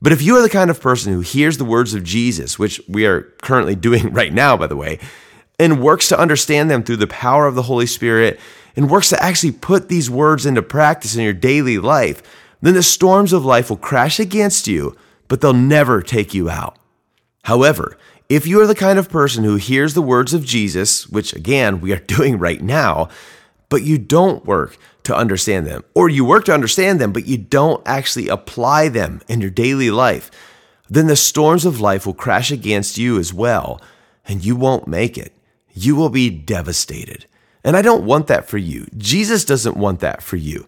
[0.00, 2.80] But if you are the kind of person who hears the words of Jesus, which
[2.88, 4.98] we are currently doing right now, by the way,
[5.58, 8.38] and works to understand them through the power of the Holy Spirit,
[8.74, 12.22] and works to actually put these words into practice in your daily life,
[12.60, 14.96] then the storms of life will crash against you,
[15.28, 16.76] but they'll never take you out.
[17.44, 17.96] However,
[18.28, 21.80] if you are the kind of person who hears the words of Jesus, which again
[21.80, 23.08] we are doing right now,
[23.68, 27.36] but you don't work to understand them, or you work to understand them, but you
[27.36, 30.30] don't actually apply them in your daily life,
[30.88, 33.80] then the storms of life will crash against you as well,
[34.26, 35.32] and you won't make it.
[35.76, 37.26] You will be devastated.
[37.62, 38.86] And I don't want that for you.
[38.96, 40.66] Jesus doesn't want that for you.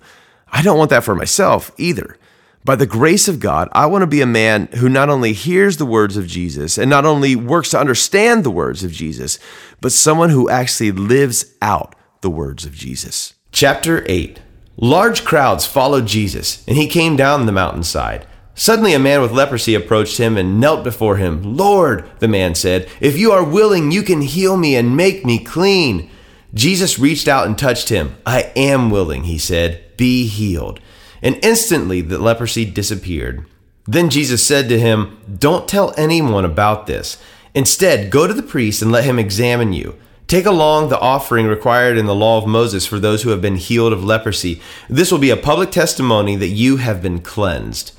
[0.53, 2.17] I don't want that for myself either.
[2.65, 5.79] By the grace of God, I want to be a man who not only hears
[5.79, 9.39] the words of Jesus and not only works to understand the words of Jesus,
[9.81, 13.35] but someone who actually lives out the words of Jesus.
[13.53, 14.41] Chapter 8
[14.77, 18.27] Large crowds followed Jesus, and he came down the mountainside.
[18.59, 21.57] Suddenly, a man with leprosy approached him and knelt before him.
[21.57, 25.43] Lord, the man said, if you are willing, you can heal me and make me
[25.43, 26.11] clean.
[26.53, 28.17] Jesus reached out and touched him.
[28.27, 29.97] I am willing, he said.
[29.97, 30.81] Be healed
[31.23, 33.45] and instantly the leprosy disappeared.
[33.87, 37.21] Then Jesus said to him, Don't tell anyone about this.
[37.55, 39.97] Instead, go to the priest and let him examine you.
[40.27, 43.57] Take along the offering required in the law of Moses for those who have been
[43.57, 44.61] healed of leprosy.
[44.89, 47.93] This will be a public testimony that you have been cleansed.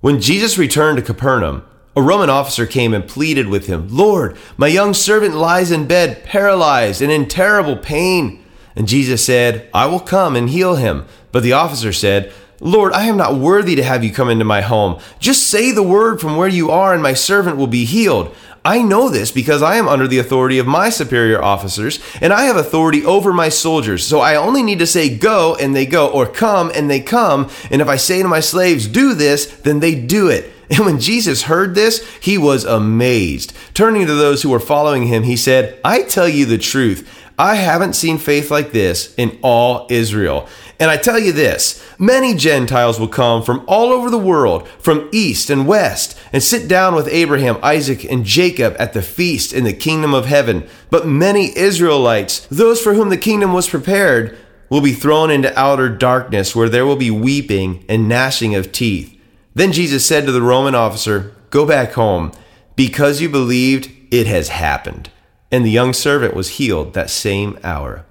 [0.00, 1.64] When Jesus returned to Capernaum,
[1.96, 6.22] a Roman officer came and pleaded with him, Lord, my young servant lies in bed,
[6.22, 8.44] paralyzed and in terrible pain.
[8.76, 11.06] And Jesus said, I will come and heal him.
[11.32, 14.60] But the officer said, Lord, I am not worthy to have you come into my
[14.60, 15.00] home.
[15.18, 18.32] Just say the word from where you are, and my servant will be healed.
[18.68, 22.42] I know this because I am under the authority of my superior officers, and I
[22.42, 24.06] have authority over my soldiers.
[24.06, 27.48] So I only need to say go, and they go, or come, and they come.
[27.70, 30.52] And if I say to my slaves, do this, then they do it.
[30.70, 33.54] And when Jesus heard this, he was amazed.
[33.72, 37.17] Turning to those who were following him, he said, I tell you the truth.
[37.38, 40.48] I haven't seen faith like this in all Israel.
[40.80, 45.08] And I tell you this many Gentiles will come from all over the world, from
[45.12, 49.62] east and west, and sit down with Abraham, Isaac, and Jacob at the feast in
[49.62, 50.68] the kingdom of heaven.
[50.90, 54.36] But many Israelites, those for whom the kingdom was prepared,
[54.68, 59.16] will be thrown into outer darkness, where there will be weeping and gnashing of teeth.
[59.54, 62.32] Then Jesus said to the Roman officer, Go back home.
[62.74, 65.10] Because you believed, it has happened
[65.50, 68.04] and the young servant was healed that same hour.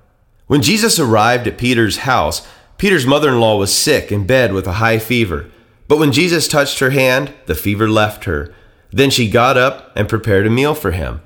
[0.47, 4.67] When Jesus arrived at Peter's house, Peter's mother in law was sick in bed with
[4.67, 5.49] a high fever.
[5.87, 8.53] But when Jesus touched her hand, the fever left her.
[8.91, 11.21] Then she got up and prepared a meal for him.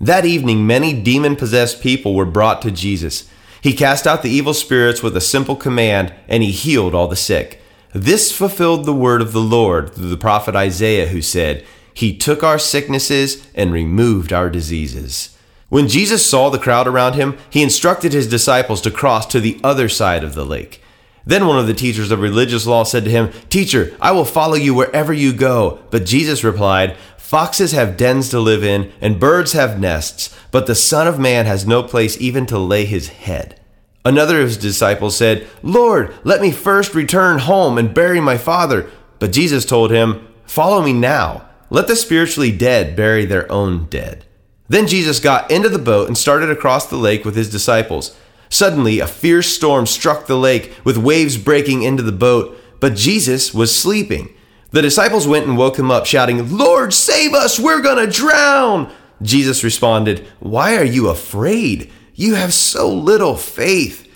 [0.00, 3.28] That evening, many demon possessed people were brought to Jesus.
[3.62, 7.16] He cast out the evil spirits with a simple command, and he healed all the
[7.16, 7.60] sick.
[7.94, 11.64] This fulfilled the word of the Lord through the prophet Isaiah, who said,
[11.94, 15.35] He took our sicknesses and removed our diseases.
[15.68, 19.60] When Jesus saw the crowd around him, he instructed his disciples to cross to the
[19.64, 20.80] other side of the lake.
[21.24, 24.54] Then one of the teachers of religious law said to him, Teacher, I will follow
[24.54, 25.80] you wherever you go.
[25.90, 30.76] But Jesus replied, Foxes have dens to live in, and birds have nests, but the
[30.76, 33.60] Son of Man has no place even to lay his head.
[34.04, 38.88] Another of his disciples said, Lord, let me first return home and bury my father.
[39.18, 41.48] But Jesus told him, Follow me now.
[41.70, 44.24] Let the spiritually dead bury their own dead.
[44.68, 48.16] Then Jesus got into the boat and started across the lake with his disciples.
[48.48, 53.52] Suddenly, a fierce storm struck the lake, with waves breaking into the boat, but Jesus
[53.52, 54.32] was sleeping.
[54.70, 57.58] The disciples went and woke him up, shouting, Lord, save us!
[57.58, 58.92] We're gonna drown!
[59.22, 61.90] Jesus responded, Why are you afraid?
[62.14, 64.06] You have so little faith.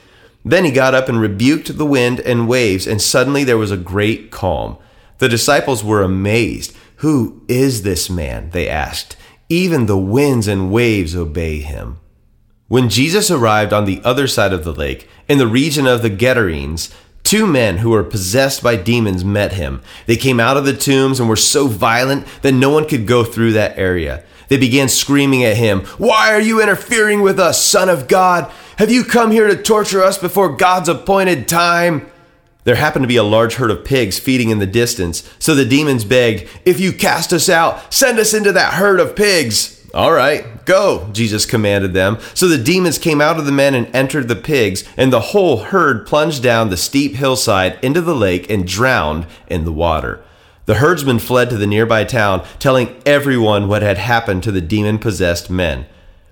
[0.45, 3.77] Then he got up and rebuked the wind and waves, and suddenly there was a
[3.77, 4.79] great calm.
[5.19, 6.75] The disciples were amazed.
[6.97, 8.51] Who is this man?
[8.51, 9.17] They asked.
[9.53, 11.99] Even the winds and waves obey him.
[12.69, 16.09] When Jesus arrived on the other side of the lake, in the region of the
[16.09, 16.95] Gadarenes,
[17.25, 19.83] two men who were possessed by demons met him.
[20.07, 23.25] They came out of the tombs and were so violent that no one could go
[23.25, 24.23] through that area.
[24.47, 28.53] They began screaming at him, Why are you interfering with us, Son of God?
[28.77, 32.09] Have you come here to torture us before God's appointed time?
[32.65, 35.65] There happened to be a large herd of pigs feeding in the distance, so the
[35.65, 39.77] demons begged, If you cast us out, send us into that herd of pigs.
[39.93, 42.19] All right, go, Jesus commanded them.
[42.35, 45.59] So the demons came out of the men and entered the pigs, and the whole
[45.65, 50.23] herd plunged down the steep hillside into the lake and drowned in the water.
[50.67, 54.99] The herdsmen fled to the nearby town, telling everyone what had happened to the demon
[54.99, 55.87] possessed men.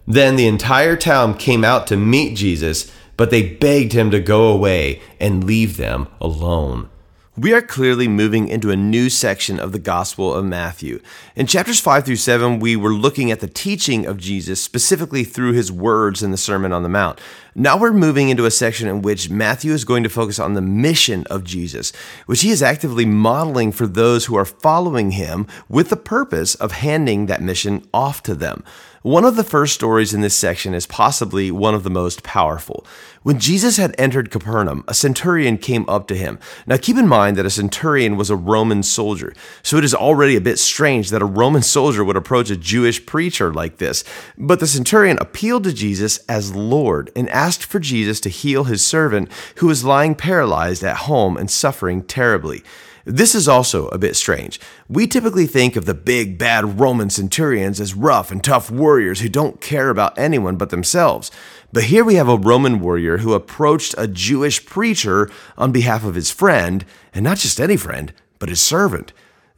[0.06, 4.48] Then the entire town came out to meet Jesus but they begged him to go
[4.48, 6.88] away and leave them alone.
[7.36, 11.00] We are clearly moving into a new section of the Gospel of Matthew.
[11.36, 15.52] In chapters 5 through 7, we were looking at the teaching of Jesus, specifically through
[15.52, 17.20] his words in the Sermon on the Mount.
[17.54, 20.60] Now we're moving into a section in which Matthew is going to focus on the
[20.60, 21.92] mission of Jesus,
[22.26, 26.72] which he is actively modeling for those who are following him with the purpose of
[26.72, 28.64] handing that mission off to them.
[29.02, 32.84] One of the first stories in this section is possibly one of the most powerful.
[33.22, 36.40] When Jesus had entered Capernaum, a centurion came up to him.
[36.66, 40.34] Now keep in mind that a centurion was a Roman soldier, so it is already
[40.34, 44.02] a bit strange that a Roman soldier would approach a Jewish preacher like this.
[44.36, 48.84] But the centurion appealed to Jesus as Lord and asked for Jesus to heal his
[48.84, 52.64] servant who was lying paralyzed at home and suffering terribly.
[53.08, 54.60] This is also a bit strange.
[54.86, 59.30] We typically think of the big, bad Roman centurions as rough and tough warriors who
[59.30, 61.30] don't care about anyone but themselves.
[61.72, 66.16] But here we have a Roman warrior who approached a Jewish preacher on behalf of
[66.16, 66.84] his friend,
[67.14, 69.14] and not just any friend, but his servant.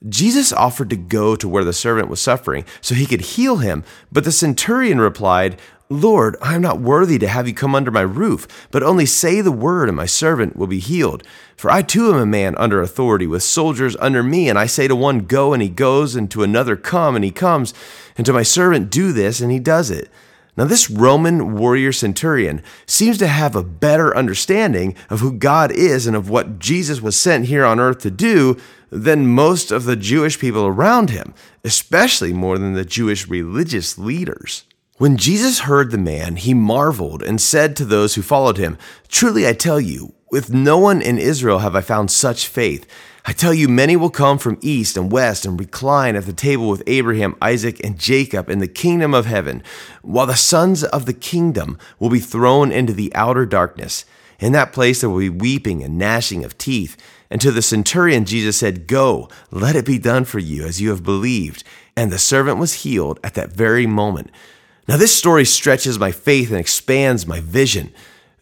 [0.09, 3.83] Jesus offered to go to where the servant was suffering so he could heal him,
[4.13, 5.61] but the centurion replied,
[5.93, 9.41] Lord, I am not worthy to have you come under my roof, but only say
[9.41, 11.25] the word, and my servant will be healed.
[11.57, 14.87] For I too am a man under authority, with soldiers under me, and I say
[14.87, 17.75] to one, Go, and he goes, and to another, Come, and he comes,
[18.17, 20.09] and to my servant, Do this, and he does it.
[20.57, 26.07] Now, this Roman warrior centurion seems to have a better understanding of who God is
[26.07, 28.57] and of what Jesus was sent here on earth to do
[28.91, 31.35] than most of the Jewish people around him,
[31.65, 34.65] especially more than the Jewish religious leaders.
[35.01, 38.77] When Jesus heard the man, he marveled and said to those who followed him,
[39.09, 42.87] Truly I tell you, with no one in Israel have I found such faith.
[43.25, 46.69] I tell you, many will come from east and west and recline at the table
[46.69, 49.63] with Abraham, Isaac, and Jacob in the kingdom of heaven,
[50.03, 54.05] while the sons of the kingdom will be thrown into the outer darkness.
[54.39, 56.99] In that place there will be weeping and gnashing of teeth.
[57.31, 60.91] And to the centurion, Jesus said, Go, let it be done for you as you
[60.91, 61.65] have believed.
[61.97, 64.31] And the servant was healed at that very moment.
[64.91, 67.93] Now, this story stretches my faith and expands my vision.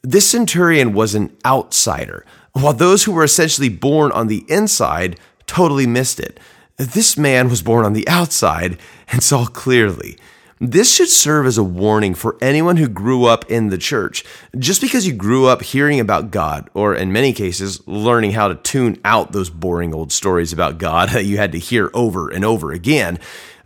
[0.01, 2.25] This centurion was an outsider,
[2.55, 6.41] while those who were essentially born on the inside totally missed it.
[6.79, 8.79] This man was born on the outside
[9.13, 10.17] and saw clearly.
[10.59, 14.25] This should serve as a warning for anyone who grew up in the church.
[14.59, 18.55] Just because you grew up hearing about God, or in many cases, learning how to
[18.55, 22.43] tune out those boring old stories about God that you had to hear over and
[22.43, 23.19] over again,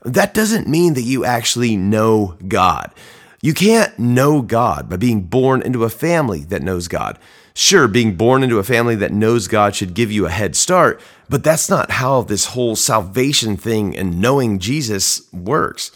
[0.05, 2.93] that doesn't mean that you actually know God.
[3.41, 7.19] You can't know God by being born into a family that knows God.
[7.55, 11.01] Sure, being born into a family that knows God should give you a head start,
[11.29, 15.91] but that's not how this whole salvation thing and knowing Jesus works.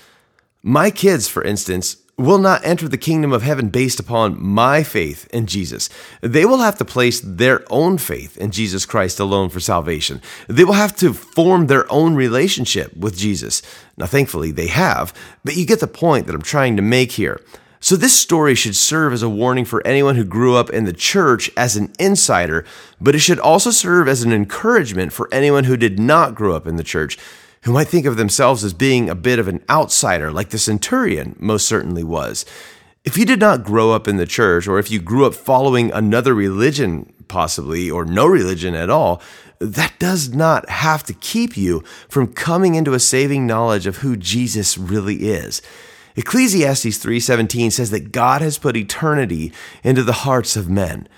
[0.62, 5.28] My kids, for instance, will not enter the kingdom of heaven based upon my faith
[5.32, 5.90] in Jesus.
[6.22, 10.22] They will have to place their own faith in Jesus Christ alone for salvation.
[10.48, 13.60] They will have to form their own relationship with Jesus.
[13.96, 17.40] Now, thankfully, they have, but you get the point that I'm trying to make here.
[17.80, 20.92] So, this story should serve as a warning for anyone who grew up in the
[20.92, 22.64] church as an insider,
[23.00, 26.66] but it should also serve as an encouragement for anyone who did not grow up
[26.66, 27.18] in the church
[27.62, 31.34] who might think of themselves as being a bit of an outsider, like the centurion
[31.38, 32.46] most certainly was.
[33.04, 35.90] If you did not grow up in the church, or if you grew up following
[35.92, 39.20] another religion, possibly, or no religion at all,
[39.58, 44.16] that does not have to keep you from coming into a saving knowledge of who
[44.16, 45.62] Jesus really is.
[46.16, 49.52] Ecclesiastes 3:17 says that God has put eternity
[49.82, 51.08] into the hearts of men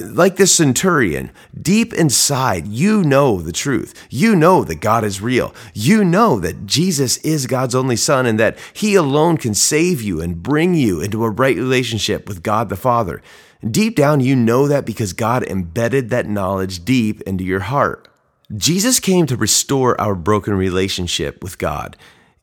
[0.00, 1.30] like this centurion,
[1.60, 4.06] deep inside, you know the truth.
[4.08, 5.54] You know that God is real.
[5.74, 10.20] You know that Jesus is God's only Son and that He alone can save you
[10.20, 13.20] and bring you into a right relationship with God the Father.
[13.68, 18.08] Deep down, you know that because God embedded that knowledge deep into your heart.
[18.56, 21.96] Jesus came to restore our broken relationship with God.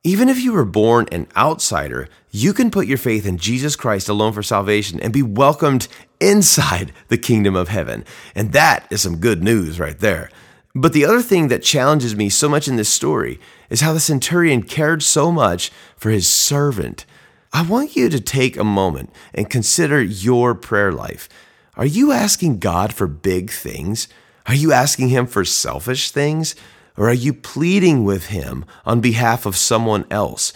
[0.04, 4.08] Even if you were born an outsider, you can put your faith in Jesus Christ
[4.08, 5.88] alone for salvation and be welcomed
[6.20, 8.06] inside the kingdom of heaven.
[8.36, 10.30] And that is some good news right there.
[10.76, 13.40] But the other thing that challenges me so much in this story
[13.72, 17.08] is how the centurion cared so much for his servant.
[17.54, 21.30] I want you to take a moment and consider your prayer life.
[21.76, 24.08] Are you asking God for big things?
[24.46, 26.56] Are you asking Him for selfish things?
[26.98, 30.54] Or are you pleading with Him on behalf of someone else?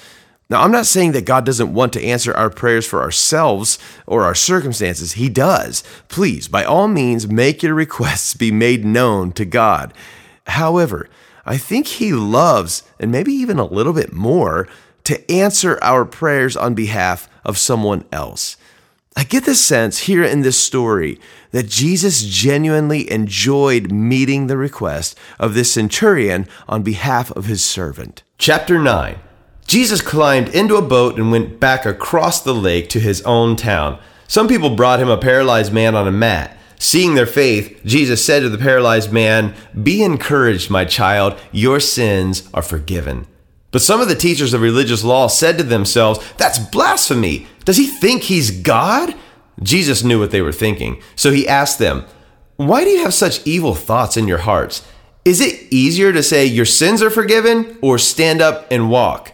[0.50, 4.24] Now, I'm not saying that God doesn't want to answer our prayers for ourselves or
[4.24, 5.14] our circumstances.
[5.14, 5.82] He does.
[6.10, 9.94] Please, by all means, make your requests be made known to God.
[10.48, 11.08] However,
[11.46, 14.68] I think He loves, and maybe even a little bit more,
[15.04, 18.58] to answer our prayers on behalf of someone else.
[19.16, 21.20] I get the sense here in this story
[21.52, 28.24] that Jesus genuinely enjoyed meeting the request of this centurion on behalf of his servant.
[28.38, 29.20] Chapter 9
[29.68, 34.00] Jesus climbed into a boat and went back across the lake to his own town.
[34.28, 36.58] Some people brought him a paralyzed man on a mat.
[36.78, 42.50] Seeing their faith, Jesus said to the paralyzed man, Be encouraged, my child, your sins
[42.54, 43.28] are forgiven.
[43.72, 47.48] But some of the teachers of religious law said to themselves, That's blasphemy.
[47.66, 49.16] Does he think he's God?
[49.64, 52.06] Jesus knew what they were thinking, so he asked them,
[52.58, 54.86] Why do you have such evil thoughts in your hearts?
[55.24, 59.34] Is it easier to say your sins are forgiven or stand up and walk?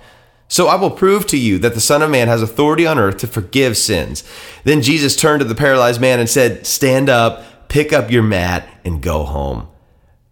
[0.50, 3.18] So I will prove to you that the Son of Man has authority on earth
[3.18, 4.24] to forgive sins.
[4.64, 8.68] Then Jesus turned to the paralyzed man and said, Stand up, pick up your mat,
[8.86, 9.68] and go home.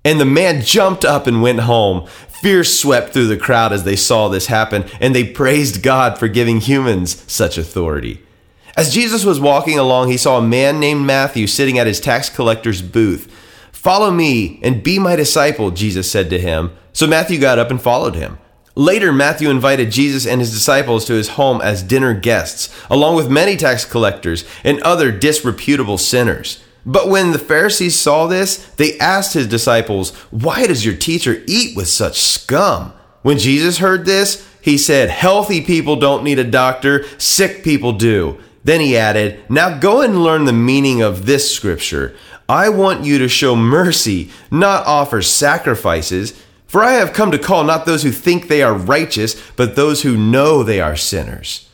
[0.06, 2.08] And the man jumped up and went home.
[2.30, 6.28] Fear swept through the crowd as they saw this happen, and they praised God for
[6.30, 8.22] giving humans such authority.
[8.78, 12.30] As Jesus was walking along, he saw a man named Matthew sitting at his tax
[12.30, 13.32] collector's booth.
[13.72, 16.72] Follow me and be my disciple, Jesus said to him.
[16.93, 18.38] So Matthew got up and followed him.
[18.76, 23.30] Later, Matthew invited Jesus and his disciples to his home as dinner guests, along with
[23.30, 26.62] many tax collectors and other disreputable sinners.
[26.86, 31.76] But when the Pharisees saw this, they asked his disciples, Why does your teacher eat
[31.76, 32.94] with such scum?
[33.24, 38.38] When Jesus heard this, he said, Healthy people don't need a doctor, sick people do.
[38.64, 42.16] Then he added, Now go and learn the meaning of this scripture.
[42.48, 46.40] I want you to show mercy, not offer sacrifices.
[46.68, 50.02] For I have come to call not those who think they are righteous, but those
[50.02, 51.64] who know they are sinners.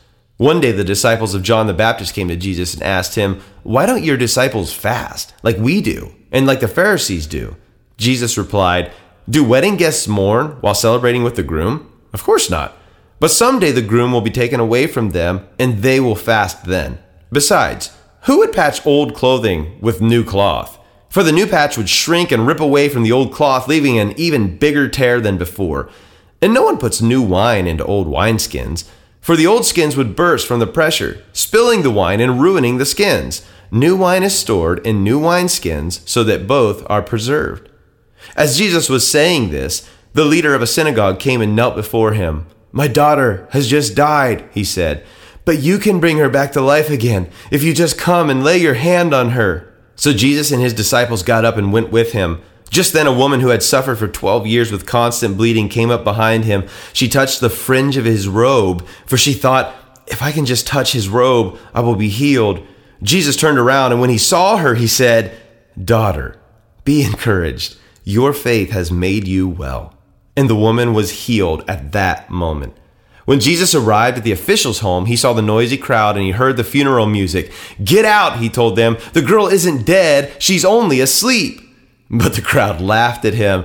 [0.42, 3.86] One day the disciples of John the Baptist came to Jesus and asked him, Why
[3.86, 7.54] don't your disciples fast, like we do, and like the Pharisees do?
[7.96, 8.90] Jesus replied,
[9.30, 11.92] Do wedding guests mourn while celebrating with the groom?
[12.12, 12.76] Of course not.
[13.20, 16.98] But someday the groom will be taken away from them, and they will fast then.
[17.30, 20.76] Besides, who would patch old clothing with new cloth?
[21.08, 24.12] For the new patch would shrink and rip away from the old cloth, leaving an
[24.18, 25.88] even bigger tear than before.
[26.40, 28.88] And no one puts new wine into old wineskins.
[29.22, 32.84] For the old skins would burst from the pressure, spilling the wine and ruining the
[32.84, 33.46] skins.
[33.70, 37.70] New wine is stored in new wineskins so that both are preserved.
[38.34, 42.46] As Jesus was saying this, the leader of a synagogue came and knelt before him.
[42.72, 45.04] My daughter has just died, he said,
[45.44, 48.58] but you can bring her back to life again if you just come and lay
[48.58, 49.72] your hand on her.
[49.94, 52.42] So Jesus and his disciples got up and went with him.
[52.72, 56.04] Just then, a woman who had suffered for 12 years with constant bleeding came up
[56.04, 56.66] behind him.
[56.94, 59.74] She touched the fringe of his robe, for she thought,
[60.06, 62.66] If I can just touch his robe, I will be healed.
[63.02, 65.38] Jesus turned around, and when he saw her, he said,
[65.84, 66.38] Daughter,
[66.82, 67.76] be encouraged.
[68.04, 69.94] Your faith has made you well.
[70.34, 72.74] And the woman was healed at that moment.
[73.26, 76.56] When Jesus arrived at the official's home, he saw the noisy crowd and he heard
[76.56, 77.52] the funeral music.
[77.84, 78.96] Get out, he told them.
[79.12, 81.60] The girl isn't dead, she's only asleep.
[82.12, 83.64] But the crowd laughed at him.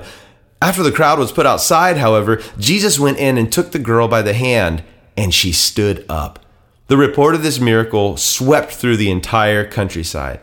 [0.60, 4.22] After the crowd was put outside, however, Jesus went in and took the girl by
[4.22, 4.82] the hand,
[5.16, 6.40] and she stood up.
[6.88, 10.40] The report of this miracle swept through the entire countryside.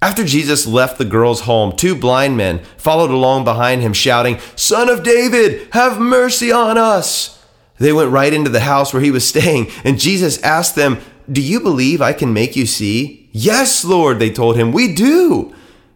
[0.00, 4.88] After Jesus left the girl's home, two blind men followed along behind him, shouting, Son
[4.88, 7.44] of David, have mercy on us!
[7.78, 10.98] They went right into the house where he was staying, and Jesus asked them,
[11.30, 13.28] Do you believe I can make you see?
[13.32, 15.52] Yes, Lord, they told him, We do.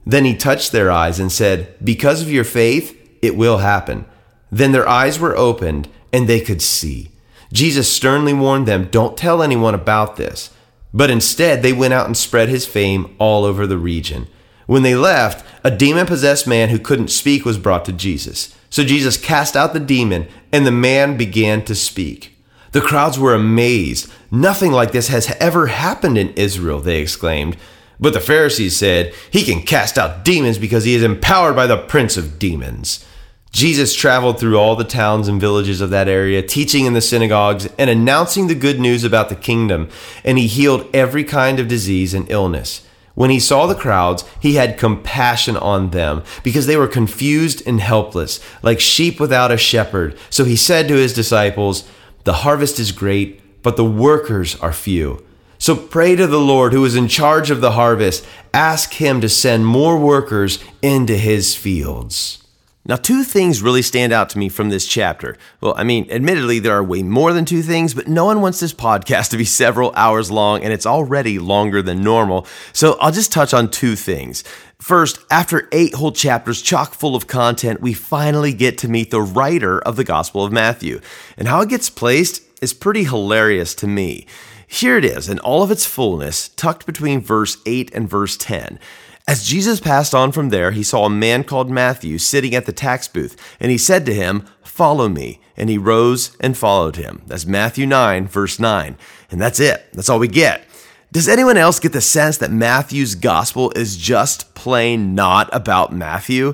[0.06, 4.06] Then he touched their eyes and said, Because of your faith, it will happen.
[4.50, 7.10] Then their eyes were opened and they could see.
[7.52, 10.50] Jesus sternly warned them, Don't tell anyone about this.
[10.92, 14.26] But instead, they went out and spread his fame all over the region.
[14.66, 18.54] When they left, a demon possessed man who couldn't speak was brought to Jesus.
[18.70, 22.36] So Jesus cast out the demon, and the man began to speak.
[22.72, 24.10] The crowds were amazed.
[24.30, 27.56] Nothing like this has ever happened in Israel, they exclaimed.
[28.00, 31.76] But the Pharisees said, He can cast out demons because he is empowered by the
[31.76, 33.04] prince of demons.
[33.52, 37.68] Jesus traveled through all the towns and villages of that area, teaching in the synagogues
[37.78, 39.88] and announcing the good news about the kingdom,
[40.24, 42.86] and he healed every kind of disease and illness.
[43.14, 47.80] When he saw the crowds, he had compassion on them because they were confused and
[47.80, 50.16] helpless, like sheep without a shepherd.
[50.30, 51.88] So he said to his disciples,
[52.24, 55.24] The harvest is great, but the workers are few.
[55.60, 58.26] So pray to the Lord who is in charge of the harvest.
[58.54, 62.42] Ask him to send more workers into his fields.
[62.86, 65.36] Now, two things really stand out to me from this chapter.
[65.60, 68.58] Well, I mean, admittedly, there are way more than two things, but no one wants
[68.58, 72.46] this podcast to be several hours long, and it's already longer than normal.
[72.72, 74.42] So I'll just touch on two things.
[74.78, 79.20] First, after eight whole chapters chock full of content, we finally get to meet the
[79.20, 81.02] writer of the Gospel of Matthew.
[81.36, 84.26] And how it gets placed is pretty hilarious to me.
[84.72, 88.78] Here it is in all of its fullness, tucked between verse 8 and verse 10.
[89.26, 92.72] As Jesus passed on from there, he saw a man called Matthew sitting at the
[92.72, 95.40] tax booth, and he said to him, Follow me.
[95.56, 97.22] And he rose and followed him.
[97.26, 98.96] That's Matthew 9, verse 9.
[99.32, 99.92] And that's it.
[99.92, 100.64] That's all we get.
[101.10, 106.52] Does anyone else get the sense that Matthew's gospel is just plain not about Matthew?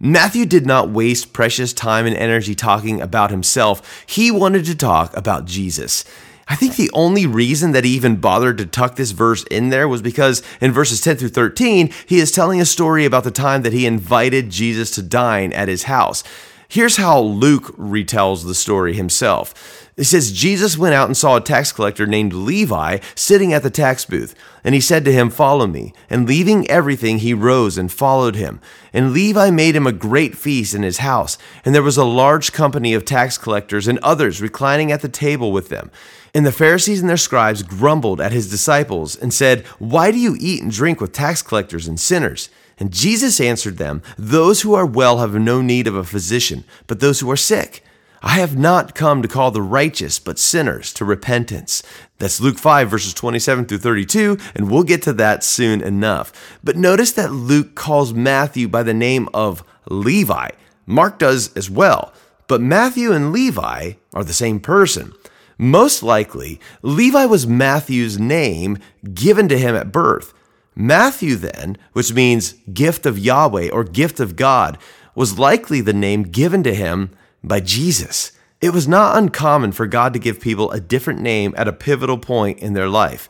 [0.00, 4.04] Matthew did not waste precious time and energy talking about himself.
[4.06, 6.06] He wanted to talk about Jesus.
[6.48, 9.86] I think the only reason that he even bothered to tuck this verse in there
[9.86, 13.62] was because in verses 10 through 13, he is telling a story about the time
[13.62, 16.24] that he invited Jesus to dine at his house.
[16.70, 19.88] Here's how Luke retells the story himself.
[19.96, 23.70] It says, Jesus went out and saw a tax collector named Levi sitting at the
[23.70, 24.34] tax booth.
[24.62, 25.94] And he said to him, Follow me.
[26.10, 28.60] And leaving everything, he rose and followed him.
[28.92, 31.38] And Levi made him a great feast in his house.
[31.64, 35.50] And there was a large company of tax collectors and others reclining at the table
[35.52, 35.90] with them.
[36.34, 40.36] And the Pharisees and their scribes grumbled at his disciples and said, Why do you
[40.38, 42.50] eat and drink with tax collectors and sinners?
[42.78, 47.00] And Jesus answered them, Those who are well have no need of a physician, but
[47.00, 47.82] those who are sick.
[48.20, 51.84] I have not come to call the righteous, but sinners to repentance.
[52.18, 56.32] That's Luke 5, verses 27 through 32, and we'll get to that soon enough.
[56.64, 60.50] But notice that Luke calls Matthew by the name of Levi.
[60.84, 62.12] Mark does as well.
[62.48, 65.12] But Matthew and Levi are the same person.
[65.58, 68.78] Most likely, Levi was Matthew's name
[69.12, 70.32] given to him at birth.
[70.76, 74.78] Matthew, then, which means gift of Yahweh or gift of God,
[75.16, 77.10] was likely the name given to him
[77.42, 78.30] by Jesus.
[78.60, 82.18] It was not uncommon for God to give people a different name at a pivotal
[82.18, 83.28] point in their life.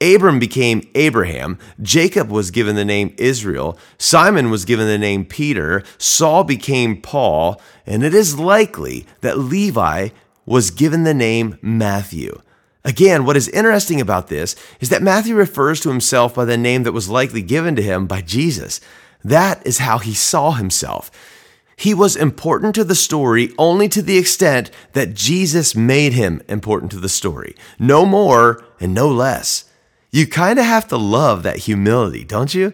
[0.00, 5.82] Abram became Abraham, Jacob was given the name Israel, Simon was given the name Peter,
[5.98, 10.10] Saul became Paul, and it is likely that Levi
[10.48, 12.40] was given the name Matthew.
[12.84, 16.84] Again, what is interesting about this is that Matthew refers to himself by the name
[16.84, 18.80] that was likely given to him by Jesus.
[19.22, 21.10] That is how he saw himself.
[21.76, 26.90] He was important to the story only to the extent that Jesus made him important
[26.92, 27.54] to the story.
[27.78, 29.64] No more and no less.
[30.10, 32.72] You kind of have to love that humility, don't you?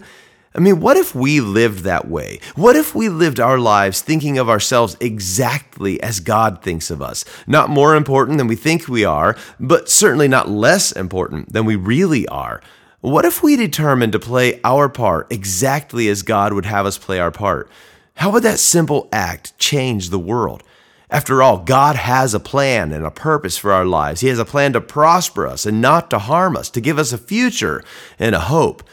[0.56, 2.38] I mean, what if we lived that way?
[2.54, 7.24] What if we lived our lives thinking of ourselves exactly as God thinks of us?
[7.48, 11.74] Not more important than we think we are, but certainly not less important than we
[11.74, 12.62] really are.
[13.00, 17.18] What if we determined to play our part exactly as God would have us play
[17.18, 17.68] our part?
[18.14, 20.62] How would that simple act change the world?
[21.10, 24.20] After all, God has a plan and a purpose for our lives.
[24.20, 27.12] He has a plan to prosper us and not to harm us, to give us
[27.12, 27.82] a future
[28.20, 28.84] and a hope.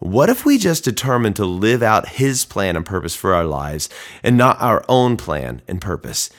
[0.00, 3.90] What if we just determined to live out His plan and purpose for our lives
[4.22, 6.30] and not our own plan and purpose?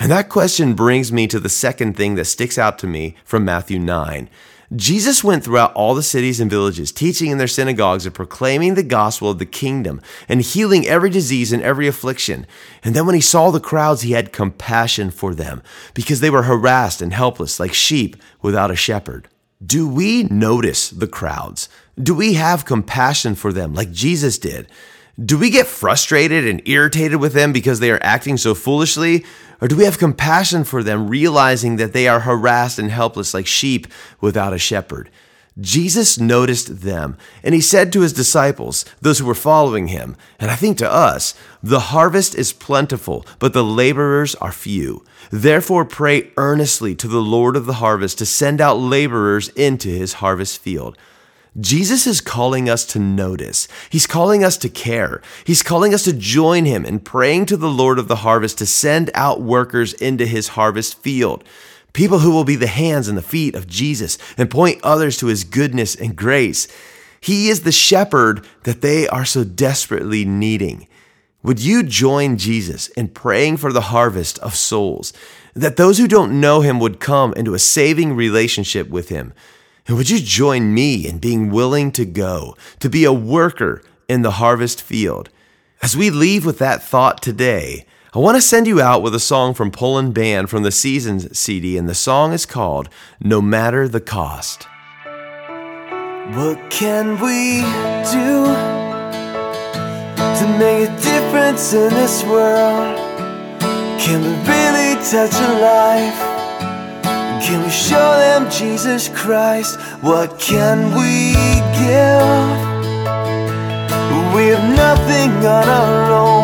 [0.00, 3.44] And that question brings me to the second thing that sticks out to me from
[3.44, 4.28] Matthew 9.
[4.74, 8.82] Jesus went throughout all the cities and villages, teaching in their synagogues and proclaiming the
[8.82, 12.48] gospel of the kingdom and healing every disease and every affliction.
[12.82, 15.62] And then when he saw the crowds, he had compassion for them
[15.94, 19.28] because they were harassed and helpless like sheep without a shepherd.
[19.64, 21.68] Do we notice the crowds?
[22.00, 24.68] Do we have compassion for them like Jesus did?
[25.22, 29.24] Do we get frustrated and irritated with them because they are acting so foolishly?
[29.60, 33.46] Or do we have compassion for them, realizing that they are harassed and helpless like
[33.46, 33.86] sheep
[34.20, 35.08] without a shepherd?
[35.60, 40.50] Jesus noticed them, and he said to his disciples, those who were following him, and
[40.50, 45.04] I think to us, the harvest is plentiful, but the laborers are few.
[45.30, 50.14] Therefore, pray earnestly to the Lord of the harvest to send out laborers into his
[50.14, 50.98] harvest field.
[51.60, 53.68] Jesus is calling us to notice.
[53.88, 55.22] He's calling us to care.
[55.44, 58.66] He's calling us to join him in praying to the Lord of the harvest to
[58.66, 61.44] send out workers into his harvest field.
[61.94, 65.28] People who will be the hands and the feet of Jesus and point others to
[65.28, 66.68] his goodness and grace.
[67.20, 70.86] He is the shepherd that they are so desperately needing.
[71.44, 75.12] Would you join Jesus in praying for the harvest of souls?
[75.54, 79.32] That those who don't know him would come into a saving relationship with him.
[79.86, 84.22] And would you join me in being willing to go, to be a worker in
[84.22, 85.28] the harvest field?
[85.80, 89.18] As we leave with that thought today, I want to send you out with a
[89.18, 92.88] song from Poland Band from the Seasons CD, and the song is called
[93.18, 94.68] No Matter the Cost.
[96.36, 97.62] What can we
[98.12, 98.46] do
[100.14, 102.96] to make a difference in this world?
[103.98, 106.20] Can we really touch a life?
[107.42, 109.76] Can we show them Jesus Christ?
[110.02, 111.34] What can we
[111.82, 112.74] give?
[114.36, 116.43] We have nothing on our own.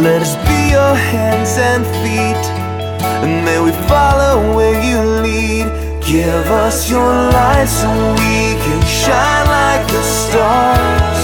[0.00, 2.44] Let us be your hands and feet,
[3.20, 5.66] and may we follow where you lead.
[6.02, 11.20] Give us your light so we can shine like the stars.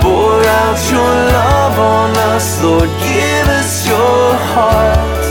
[0.00, 2.88] Pour out your love on us, Lord.
[2.88, 5.22] Give us your heart.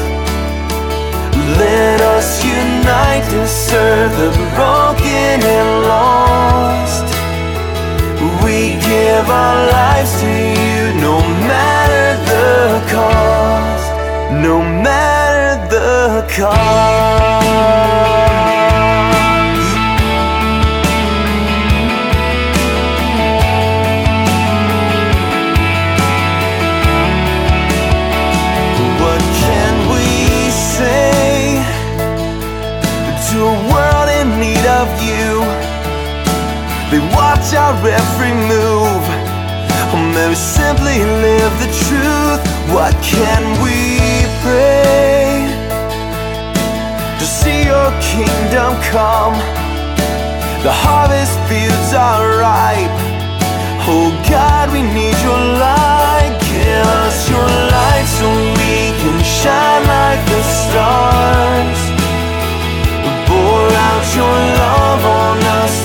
[1.57, 7.10] Let us unite to serve the broken and lost.
[8.43, 11.19] We give our lives to you no
[11.49, 13.87] matter the cost.
[14.41, 17.30] No matter the cost.
[42.81, 45.45] What can we pray
[47.19, 49.37] to see your kingdom come?
[50.65, 52.97] The harvest fields are ripe.
[53.85, 56.33] Oh God, we need your light.
[56.41, 58.27] Give us your light so
[58.57, 61.81] we can shine like the stars.
[63.29, 65.75] Pour out your love on us,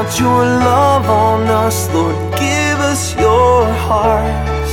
[0.00, 2.16] out your love on us, Lord.
[2.38, 4.68] Give us your heart.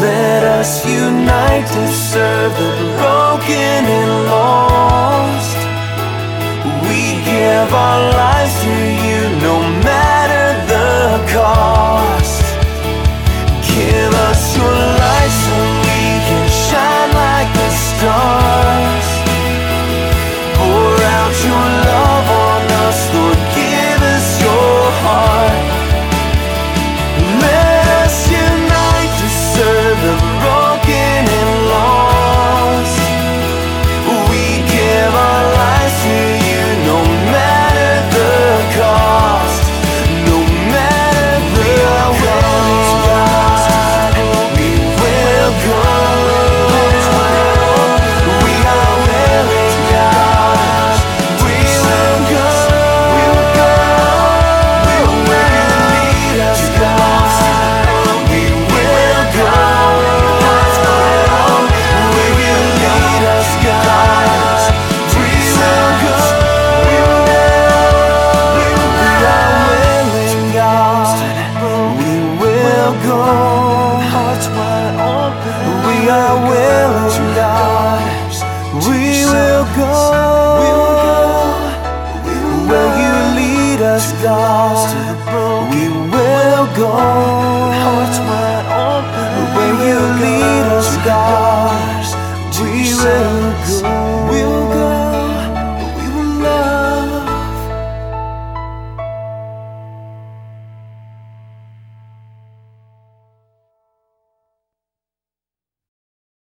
[0.00, 5.60] Let us unite to serve the broken and lost.
[6.86, 8.76] We give our lives to
[9.06, 9.56] you no
[9.88, 12.09] matter the cost.